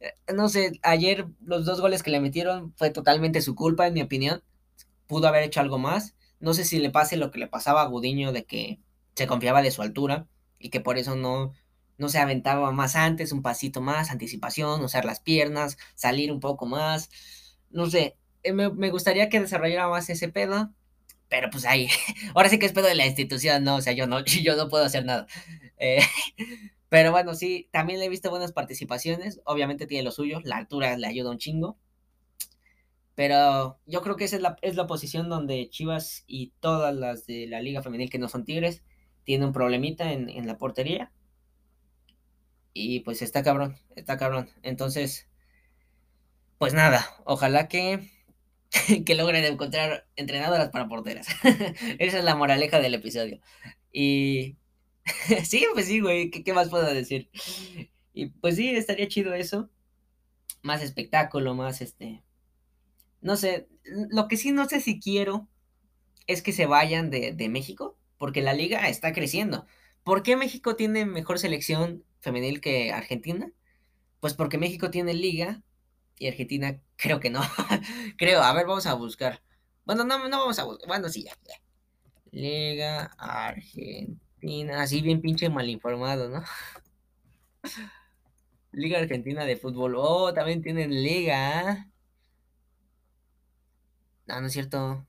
eh, 0.00 0.14
no 0.34 0.48
sé, 0.48 0.72
ayer 0.82 1.26
los 1.44 1.64
dos 1.64 1.80
goles 1.80 2.02
que 2.02 2.10
le 2.10 2.20
metieron 2.20 2.72
fue 2.76 2.90
totalmente 2.90 3.40
su 3.40 3.54
culpa, 3.54 3.86
en 3.86 3.94
mi 3.94 4.02
opinión, 4.02 4.42
pudo 5.06 5.28
haber 5.28 5.44
hecho 5.44 5.60
algo 5.60 5.78
más, 5.78 6.16
no 6.40 6.54
sé 6.54 6.64
si 6.64 6.78
le 6.78 6.90
pase 6.90 7.16
lo 7.16 7.30
que 7.30 7.38
le 7.38 7.48
pasaba 7.48 7.82
a 7.82 7.86
Gudiño 7.86 8.32
de 8.32 8.44
que 8.44 8.80
se 9.14 9.26
confiaba 9.26 9.62
de 9.62 9.70
su 9.70 9.82
altura 9.82 10.26
y 10.58 10.70
que 10.70 10.80
por 10.80 10.98
eso 10.98 11.16
no, 11.16 11.52
no 11.98 12.08
se 12.08 12.18
aventaba 12.18 12.70
más 12.72 12.96
antes, 12.96 13.32
un 13.32 13.42
pasito 13.42 13.80
más, 13.80 14.10
anticipación, 14.10 14.82
usar 14.82 15.04
las 15.04 15.20
piernas, 15.20 15.78
salir 15.94 16.32
un 16.32 16.40
poco 16.40 16.66
más, 16.66 17.10
no 17.70 17.86
sé, 17.90 18.16
eh, 18.42 18.52
me, 18.52 18.70
me 18.70 18.90
gustaría 18.90 19.28
que 19.28 19.40
desarrollara 19.40 19.88
más 19.88 20.08
ese 20.10 20.28
pedo, 20.28 20.72
pero 21.28 21.50
pues 21.50 21.64
ahí, 21.66 21.88
ahora 22.34 22.48
sí 22.48 22.58
que 22.58 22.66
es 22.66 22.72
pedo 22.72 22.86
de 22.86 22.94
la 22.94 23.06
institución, 23.06 23.64
¿no? 23.64 23.76
O 23.76 23.80
sea, 23.82 23.92
yo 23.92 24.06
no, 24.06 24.24
yo 24.24 24.56
no 24.56 24.68
puedo 24.68 24.84
hacer 24.84 25.04
nada. 25.04 25.26
Eh, 25.78 26.00
pero 26.88 27.12
bueno, 27.12 27.34
sí, 27.34 27.68
también 27.72 28.00
le 28.00 28.06
he 28.06 28.08
visto 28.08 28.30
buenas 28.30 28.52
participaciones. 28.52 29.40
Obviamente 29.44 29.86
tiene 29.86 30.04
lo 30.04 30.10
suyo, 30.12 30.40
la 30.44 30.56
altura 30.56 30.96
le 30.96 31.06
ayuda 31.06 31.30
un 31.30 31.38
chingo. 31.38 31.78
Pero 33.18 33.80
yo 33.84 34.00
creo 34.02 34.14
que 34.14 34.26
esa 34.26 34.36
es 34.36 34.42
la, 34.42 34.56
es 34.62 34.76
la 34.76 34.86
posición 34.86 35.28
donde 35.28 35.68
Chivas 35.70 36.22
y 36.28 36.52
todas 36.60 36.94
las 36.94 37.26
de 37.26 37.48
la 37.48 37.60
Liga 37.60 37.82
Femenil 37.82 38.10
que 38.10 38.18
no 38.20 38.28
son 38.28 38.44
Tigres 38.44 38.84
tienen 39.24 39.48
un 39.48 39.52
problemita 39.52 40.12
en, 40.12 40.28
en 40.28 40.46
la 40.46 40.56
portería. 40.56 41.10
Y 42.74 43.00
pues 43.00 43.20
está 43.20 43.42
cabrón, 43.42 43.76
está 43.96 44.18
cabrón. 44.18 44.48
Entonces, 44.62 45.28
pues 46.58 46.74
nada, 46.74 47.04
ojalá 47.24 47.66
que 47.66 48.08
que 49.04 49.14
logren 49.16 49.44
encontrar 49.44 50.06
entrenadoras 50.14 50.68
para 50.68 50.86
porteras. 50.86 51.26
Esa 51.98 52.18
es 52.18 52.24
la 52.24 52.36
moraleja 52.36 52.78
del 52.78 52.94
episodio. 52.94 53.40
Y 53.92 54.58
sí, 55.42 55.66
pues 55.74 55.86
sí, 55.86 55.98
güey, 55.98 56.30
¿qué, 56.30 56.52
más 56.52 56.68
puedo 56.68 56.86
decir? 56.86 57.30
Y 58.14 58.26
pues 58.26 58.54
sí, 58.54 58.70
estaría 58.76 59.08
chido 59.08 59.34
eso. 59.34 59.70
Más 60.62 60.84
espectáculo, 60.84 61.56
más 61.56 61.80
este... 61.80 62.22
No 63.20 63.36
sé, 63.36 63.68
lo 63.84 64.28
que 64.28 64.36
sí 64.36 64.52
no 64.52 64.68
sé 64.68 64.80
si 64.80 65.00
quiero 65.00 65.48
es 66.26 66.42
que 66.42 66.52
se 66.52 66.66
vayan 66.66 67.10
de, 67.10 67.32
de 67.32 67.48
México, 67.48 67.98
porque 68.18 68.42
la 68.42 68.54
liga 68.54 68.88
está 68.88 69.12
creciendo. 69.12 69.66
¿Por 70.04 70.22
qué 70.22 70.36
México 70.36 70.76
tiene 70.76 71.06
mejor 71.06 71.38
selección 71.38 72.04
femenil 72.20 72.60
que 72.60 72.92
Argentina? 72.92 73.50
Pues 74.20 74.34
porque 74.34 74.58
México 74.58 74.90
tiene 74.90 75.14
liga 75.14 75.62
y 76.18 76.28
Argentina, 76.28 76.80
creo 76.96 77.20
que 77.20 77.30
no. 77.30 77.40
creo, 78.18 78.42
a 78.42 78.52
ver, 78.52 78.66
vamos 78.66 78.86
a 78.86 78.94
buscar. 78.94 79.42
Bueno, 79.84 80.04
no, 80.04 80.28
no 80.28 80.38
vamos 80.38 80.58
a 80.58 80.64
buscar. 80.64 80.88
Bueno, 80.88 81.08
sí, 81.08 81.24
ya, 81.24 81.32
Liga 82.30 83.12
Argentina. 83.18 84.82
Así 84.82 85.00
bien 85.00 85.20
pinche 85.20 85.48
mal 85.48 85.68
informado, 85.68 86.28
¿no? 86.28 86.42
Liga 88.72 88.98
Argentina 88.98 89.44
de 89.44 89.56
Fútbol. 89.56 89.94
Oh, 89.96 90.32
también 90.34 90.62
tienen 90.62 90.90
liga. 90.90 91.88
¿Ah? 94.28 94.40
No 94.40 94.46
es 94.46 94.52
cierto. 94.52 95.06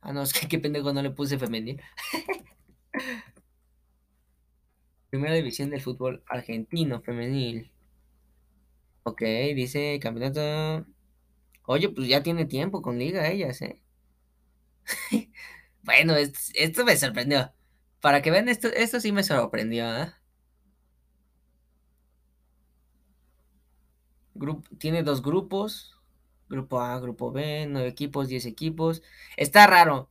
Ah, 0.00 0.12
no, 0.12 0.22
es 0.24 0.32
que 0.32 0.48
qué 0.48 0.58
pendejo 0.58 0.92
no 0.92 1.02
le 1.02 1.10
puse 1.10 1.38
femenil. 1.38 1.80
Primera 5.10 5.34
división 5.34 5.70
del 5.70 5.80
fútbol 5.82 6.22
argentino 6.28 7.00
femenil. 7.02 7.70
Ok, 9.04 9.22
dice 9.54 9.98
campeonato. 10.00 10.86
Oye, 11.66 11.88
pues 11.90 12.08
ya 12.08 12.22
tiene 12.22 12.46
tiempo 12.46 12.82
con 12.82 12.98
liga 12.98 13.28
ellas, 13.28 13.62
¿eh? 13.62 13.82
bueno, 15.82 16.14
esto 16.16 16.84
me 16.84 16.96
sorprendió. 16.96 17.52
Para 18.00 18.22
que 18.22 18.30
vean 18.30 18.48
esto, 18.48 18.68
esto 18.68 19.00
sí 19.00 19.12
me 19.12 19.24
sorprendió, 19.24 19.84
¿eh? 20.02 20.12
tiene 24.78 25.02
dos 25.02 25.22
grupos. 25.22 25.97
Grupo 26.48 26.80
A, 26.80 26.98
grupo 27.00 27.30
B, 27.32 27.66
nueve 27.68 27.88
equipos, 27.88 28.28
diez 28.28 28.46
equipos. 28.46 29.02
Está 29.36 29.66
raro. 29.66 30.10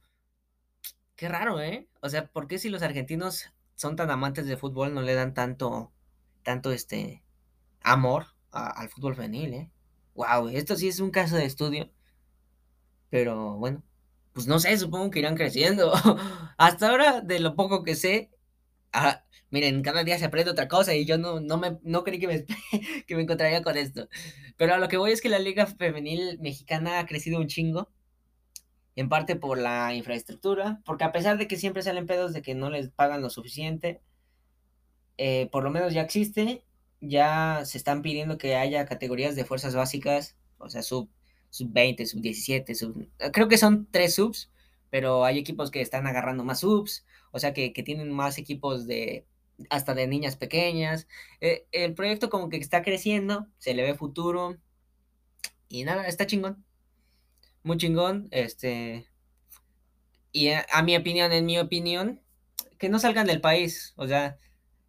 Qué 1.15 1.27
raro, 1.27 1.59
¿eh? 1.61 1.87
O 2.01 2.09
sea, 2.09 2.27
¿por 2.27 2.47
qué 2.47 2.59
si 2.59 2.69
los 2.69 2.81
argentinos 2.83 3.45
son 3.75 3.95
tan 3.95 4.11
amantes 4.11 4.45
de 4.47 4.57
fútbol 4.57 4.93
no 4.93 5.01
le 5.01 5.15
dan 5.15 5.33
tanto, 5.33 5.91
tanto 6.43 6.71
este 6.71 7.23
amor 7.81 8.27
al 8.51 8.89
fútbol 8.89 9.15
femenil, 9.15 9.53
eh? 9.53 9.71
Wow, 10.15 10.49
esto 10.49 10.75
sí 10.75 10.87
es 10.87 10.99
un 10.99 11.11
caso 11.11 11.35
de 11.35 11.45
estudio. 11.45 11.91
Pero 13.09 13.55
bueno, 13.57 13.83
pues 14.33 14.47
no 14.47 14.59
sé, 14.59 14.77
supongo 14.77 15.09
que 15.09 15.19
irán 15.19 15.35
creciendo. 15.35 15.93
Hasta 16.57 16.89
ahora, 16.89 17.21
de 17.21 17.39
lo 17.39 17.55
poco 17.55 17.83
que 17.83 17.95
sé, 17.95 18.31
ah, 18.93 19.23
miren, 19.49 19.81
cada 19.81 20.03
día 20.03 20.17
se 20.19 20.25
aprende 20.25 20.51
otra 20.51 20.67
cosa 20.67 20.95
y 20.95 21.05
yo 21.05 21.17
no, 21.17 21.39
no, 21.39 21.57
me, 21.57 21.77
no 21.83 22.03
creí 22.03 22.19
que 22.19 22.27
me, 22.27 22.45
que 23.07 23.15
me 23.15 23.23
encontraría 23.23 23.61
con 23.61 23.77
esto. 23.77 24.09
Pero 24.57 24.73
a 24.73 24.77
lo 24.77 24.87
que 24.87 24.97
voy 24.97 25.11
es 25.11 25.21
que 25.21 25.29
la 25.29 25.39
liga 25.39 25.65
femenil 25.67 26.39
mexicana 26.39 26.99
ha 26.99 27.05
crecido 27.05 27.39
un 27.39 27.47
chingo. 27.47 27.89
En 28.95 29.09
parte 29.09 29.35
por 29.35 29.59
la 29.59 29.93
infraestructura, 29.93 30.81
porque 30.83 31.03
a 31.03 31.11
pesar 31.11 31.37
de 31.37 31.47
que 31.47 31.55
siempre 31.55 31.83
salen 31.83 32.07
pedos 32.07 32.33
de 32.33 32.41
que 32.41 32.55
no 32.55 32.71
les 32.71 32.89
pagan 32.89 33.21
lo 33.21 33.29
suficiente, 33.29 34.01
eh, 35.17 35.49
por 35.51 35.63
lo 35.63 35.69
menos 35.69 35.93
ya 35.93 36.01
existe, 36.01 36.63
ya 37.01 37.61
se 37.65 37.77
están 37.77 38.01
pidiendo 38.01 38.37
que 38.37 38.55
haya 38.55 38.85
categorías 38.85 39.35
de 39.35 39.45
fuerzas 39.45 39.75
básicas, 39.75 40.35
o 40.57 40.69
sea, 40.69 40.83
sub, 40.83 41.09
sub 41.49 41.71
20, 41.71 42.05
sub 42.05 42.21
17, 42.21 42.75
sub, 42.75 43.07
creo 43.33 43.47
que 43.47 43.57
son 43.57 43.87
tres 43.91 44.15
subs, 44.15 44.51
pero 44.89 45.25
hay 45.25 45.37
equipos 45.39 45.71
que 45.71 45.81
están 45.81 46.07
agarrando 46.07 46.43
más 46.43 46.61
subs, 46.61 47.05
o 47.37 47.39
sea, 47.39 47.53
que, 47.53 47.71
que 47.71 47.83
tienen 47.83 48.11
más 48.11 48.39
equipos 48.39 48.87
de 48.87 49.25
hasta 49.69 49.93
de 49.93 50.07
niñas 50.07 50.35
pequeñas. 50.35 51.07
Eh, 51.39 51.67
el 51.71 51.93
proyecto 51.93 52.29
como 52.29 52.49
que 52.49 52.57
está 52.57 52.81
creciendo, 52.81 53.47
se 53.59 53.73
le 53.73 53.83
ve 53.83 53.93
futuro 53.95 54.57
y 55.69 55.83
nada, 55.83 56.07
está 56.07 56.25
chingón. 56.25 56.65
Muy 57.63 57.77
chingón, 57.77 58.27
este... 58.31 59.07
Y 60.31 60.49
a, 60.49 60.83
mi 60.83 60.95
opinión, 60.95 61.31
en 61.31 61.45
mi 61.45 61.57
opinión, 61.57 62.21
que 62.77 62.89
no 62.89 62.99
salgan 62.99 63.27
del 63.27 63.41
país, 63.41 63.93
o 63.95 64.07
sea, 64.07 64.37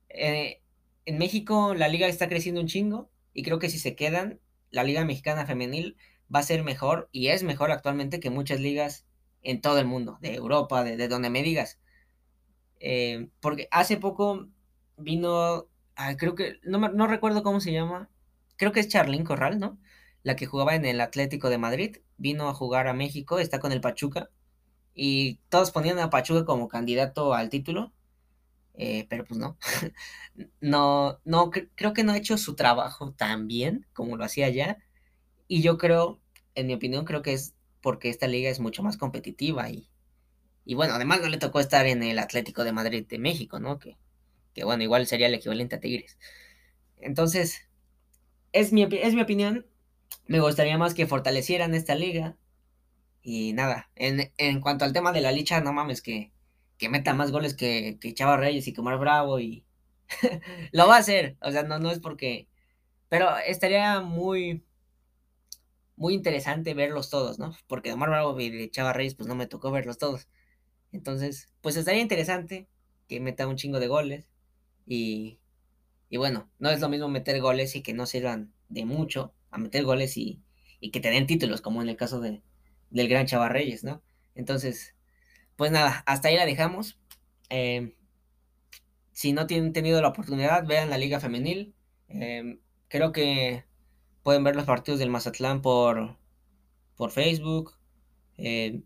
eh, 0.09 0.63
en 1.07 1.19
México 1.19 1.75
la 1.75 1.89
liga 1.89 2.07
está 2.07 2.29
creciendo 2.29 2.61
un 2.61 2.67
chingo 2.67 3.11
y 3.33 3.45
creo 3.45 3.59
que 3.59 3.71
si 3.71 3.79
se 3.79 3.95
quedan, 3.95 4.41
la 4.71 4.85
liga 4.85 5.05
mexicana 5.05 5.47
femenil 5.47 5.97
va 6.35 6.41
a 6.41 6.43
ser 6.43 6.65
mejor 6.65 7.09
y 7.13 7.29
es 7.29 7.45
mejor 7.45 7.71
actualmente 7.71 8.21
que 8.21 8.31
muchas 8.31 8.61
ligas 8.61 9.07
en 9.43 9.61
todo 9.61 9.79
el 9.79 9.87
mundo, 9.87 10.19
de 10.21 10.35
Europa, 10.35 10.85
de, 10.85 11.09
donde 11.09 11.31
me 11.31 11.43
digas. 11.43 11.79
Eh, 12.81 13.29
porque 13.41 13.69
hace 13.71 13.97
poco 13.97 14.49
vino, 14.97 15.69
creo 16.19 16.35
que, 16.35 16.57
no, 16.63 17.07
recuerdo 17.07 17.43
cómo 17.43 17.61
se 17.61 17.73
llama, 17.73 18.11
creo 18.57 18.73
que 18.73 18.81
es 18.81 18.89
Charlín 18.89 19.25
Corral, 19.25 19.59
¿no? 19.59 19.79
La 20.23 20.37
que 20.37 20.47
jugaba 20.47 20.75
en 20.75 20.85
el 20.85 21.01
Atlético 21.01 21.51
de 21.51 21.59
Madrid, 21.59 21.99
vino 22.17 22.49
a 22.49 22.55
jugar 22.55 22.89
a 22.89 22.95
México, 22.95 23.39
está 23.39 23.61
con 23.61 23.73
el 23.73 23.81
Pachuca, 23.81 24.31
y 24.95 25.37
todos 25.49 25.71
ponían 25.71 25.99
a 25.99 26.11
Pachuca 26.11 26.45
como 26.45 26.69
candidato 26.69 27.35
al 27.35 27.51
título, 27.51 27.93
eh, 28.75 29.07
pero 29.09 29.25
pues 29.25 29.39
no, 29.41 29.59
no, 30.61 31.21
no, 31.25 31.51
creo 31.51 31.93
que 31.93 32.05
no 32.05 32.13
ha 32.13 32.19
hecho 32.19 32.39
su 32.39 32.55
trabajo 32.55 33.13
tan 33.13 33.49
bien 33.49 33.87
como 33.93 34.17
lo 34.17 34.25
hacía 34.25 34.49
ya, 34.51 34.79
y 35.49 35.63
yo 35.63 35.79
creo, 35.79 36.21
en 36.55 36.67
mi 36.67 36.75
opinión, 36.75 37.05
creo 37.05 37.23
que 37.23 37.33
es 37.33 37.55
porque 37.81 38.11
esta 38.11 38.27
liga 38.27 38.51
es 38.51 38.61
mucho 38.61 38.83
más 38.83 38.97
competitiva 38.97 39.71
y, 39.71 39.89
y 40.69 40.75
bueno, 40.75 40.93
además 40.93 41.23
no 41.23 41.29
le 41.31 41.39
tocó 41.39 41.61
estar 41.61 41.87
en 41.87 42.03
el 42.03 42.19
Atlético 42.19 42.63
de 42.63 42.73
Madrid 42.73 43.07
de 43.09 43.19
México, 43.19 43.59
¿no? 43.59 43.79
Que, 43.79 43.97
que 44.53 44.65
bueno, 44.65 44.83
igual 44.83 45.07
sería 45.07 45.27
el 45.29 45.33
equivalente 45.33 45.77
a 45.77 45.81
Tigres. 45.81 46.19
Entonces, 46.99 47.71
es 48.53 48.71
mi, 48.75 48.83
es 48.83 49.15
mi 49.15 49.23
opinión. 49.23 49.67
Me 50.27 50.41
gustaría 50.41 50.77
más 50.77 50.93
que 50.93 51.07
fortalecieran 51.07 51.75
esta 51.75 51.95
liga. 51.95 52.37
Y 53.23 53.55
nada, 53.55 53.91
en, 53.97 54.31
en 54.37 54.61
cuanto 54.61 54.85
al 54.85 54.93
tema 54.93 55.13
de 55.13 55.23
la 55.23 55.33
licha, 55.33 55.63
no 55.63 55.73
mames, 55.73 56.03
que, 56.03 56.33
que 56.77 56.91
meta 56.91 57.15
más 57.15 57.33
goles 57.33 57.55
que, 57.55 57.97
que 57.99 58.13
Chava 58.13 58.37
Reyes 58.37 58.69
y 58.69 58.75
que 58.75 58.83
Omar 58.83 58.99
Bravo 58.99 59.41
y... 59.41 59.65
lo 60.73 60.87
va 60.87 60.97
a 60.97 61.01
hacer, 61.01 61.39
o 61.41 61.51
sea, 61.51 61.63
no, 61.63 61.79
no 61.79 61.91
es 61.91 61.99
porque... 61.99 62.47
Pero 63.09 63.39
estaría 63.39 64.01
muy... 64.03 64.67
Muy 65.97 66.13
interesante 66.13 66.75
verlos 66.75 67.09
todos, 67.09 67.39
¿no? 67.39 67.57
Porque 67.67 67.95
Omar 67.95 68.11
Bravo 68.11 68.39
y 68.39 68.51
de 68.51 68.71
Chava 68.71 68.93
Reyes, 68.93 69.15
pues 69.15 69.29
no 69.29 69.35
me 69.35 69.47
tocó 69.47 69.71
verlos 69.71 69.97
todos. 69.97 70.29
Entonces, 70.93 71.49
pues 71.61 71.77
estaría 71.77 72.03
interesante 72.03 72.69
que 73.09 73.21
meta 73.21 73.47
un 73.47 73.57
chingo 73.57 73.81
de 73.81 73.89
goles. 73.89 74.29
Y, 74.87 75.39
y 76.11 76.17
bueno, 76.17 76.51
no 76.59 76.71
es 76.71 76.81
lo 76.81 76.89
mismo 76.89 77.09
meter 77.09 77.41
goles 77.41 77.77
y 77.77 77.83
que 77.83 77.95
no 77.95 78.07
sirvan 78.07 78.53
de 78.69 78.85
mucho 78.85 79.35
a 79.51 79.59
meter 79.59 79.85
goles 79.85 80.17
y, 80.17 80.43
y 80.81 80.91
que 80.91 81.01
te 81.01 81.11
den 81.11 81.27
títulos, 81.27 81.61
como 81.61 81.83
en 81.83 81.89
el 81.89 81.97
caso 81.97 82.21
de, 82.21 82.43
del 82.91 83.09
gran 83.09 83.27
Chava 83.27 83.49
Reyes, 83.49 83.85
¿no? 83.85 84.03
Entonces, 84.35 84.95
pues 85.57 85.73
nada, 85.73 86.03
hasta 86.07 86.29
ahí 86.29 86.37
la 86.37 86.47
dejamos. 86.47 86.99
Em, 87.51 87.95
si 89.13 89.33
no 89.33 89.47
tienen 89.47 89.73
tenido 89.73 90.01
la 90.01 90.09
oportunidad, 90.09 90.67
vean 90.67 90.91
la 90.91 90.99
Liga 90.99 91.21
Femenil. 91.21 91.75
Em, 92.09 92.61
creo 92.89 93.13
que 93.13 93.65
pueden 94.23 94.45
ver 94.45 94.57
los 94.57 94.65
partidos 94.65 95.01
del 95.01 95.11
Mazatlán 95.11 95.63
por, 95.63 96.19
por 96.97 97.11
Facebook. 97.11 97.75
Em, 98.37 98.85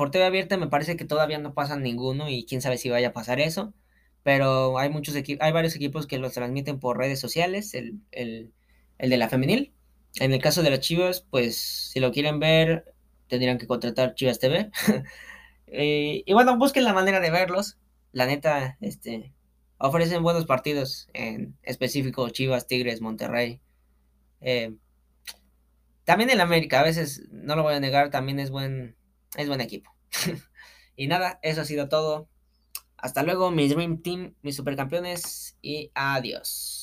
por 0.00 0.10
TV 0.10 0.24
abierta 0.24 0.56
me 0.56 0.66
parece 0.66 0.96
que 0.96 1.04
todavía 1.04 1.36
no 1.36 1.52
pasan 1.52 1.82
ninguno 1.82 2.30
y 2.30 2.46
quién 2.46 2.62
sabe 2.62 2.78
si 2.78 2.88
vaya 2.88 3.08
a 3.08 3.12
pasar 3.12 3.38
eso 3.38 3.74
pero 4.22 4.78
hay 4.78 4.88
muchos 4.88 5.14
equipos, 5.14 5.44
hay 5.44 5.52
varios 5.52 5.76
equipos 5.76 6.06
que 6.06 6.18
los 6.18 6.32
transmiten 6.32 6.78
por 6.78 6.96
redes 6.96 7.20
sociales, 7.20 7.74
el, 7.74 8.00
de 8.10 9.16
la 9.16 9.28
femenil. 9.28 9.72
En 10.16 10.32
el 10.32 10.42
caso 10.42 10.62
de 10.62 10.70
las 10.70 10.80
Chivas, 10.80 11.26
pues 11.30 11.56
si 11.92 12.00
lo 12.00 12.12
quieren 12.12 12.40
ver, 12.40 12.94
tendrían 13.28 13.58
que 13.58 13.66
contratar 13.66 14.14
Chivas 14.14 14.38
TV. 14.38 14.70
Eh, 15.72 16.24
y 16.26 16.32
bueno, 16.32 16.58
busquen 16.58 16.82
la 16.82 16.92
manera 16.92 17.20
de 17.20 17.30
verlos. 17.30 17.78
La 18.10 18.26
neta, 18.26 18.76
este, 18.80 19.32
ofrecen 19.78 20.20
buenos 20.24 20.44
partidos, 20.44 21.08
en 21.12 21.56
específico 21.62 22.28
Chivas, 22.30 22.66
Tigres, 22.66 23.00
Monterrey. 23.00 23.60
Eh, 24.40 24.74
también 26.02 26.28
el 26.30 26.40
América, 26.40 26.80
a 26.80 26.82
veces, 26.82 27.22
no 27.30 27.54
lo 27.54 27.62
voy 27.62 27.74
a 27.74 27.78
negar, 27.78 28.10
también 28.10 28.40
es 28.40 28.50
buen, 28.50 28.96
es 29.36 29.48
buen 29.48 29.60
equipo. 29.60 29.94
y 30.96 31.06
nada, 31.06 31.38
eso 31.42 31.60
ha 31.60 31.64
sido 31.64 31.88
todo. 31.88 32.28
Hasta 32.96 33.22
luego, 33.22 33.50
mi 33.50 33.68
Dream 33.68 34.02
Team, 34.02 34.34
mis 34.42 34.56
supercampeones 34.56 35.56
y 35.62 35.90
adiós. 35.94 36.79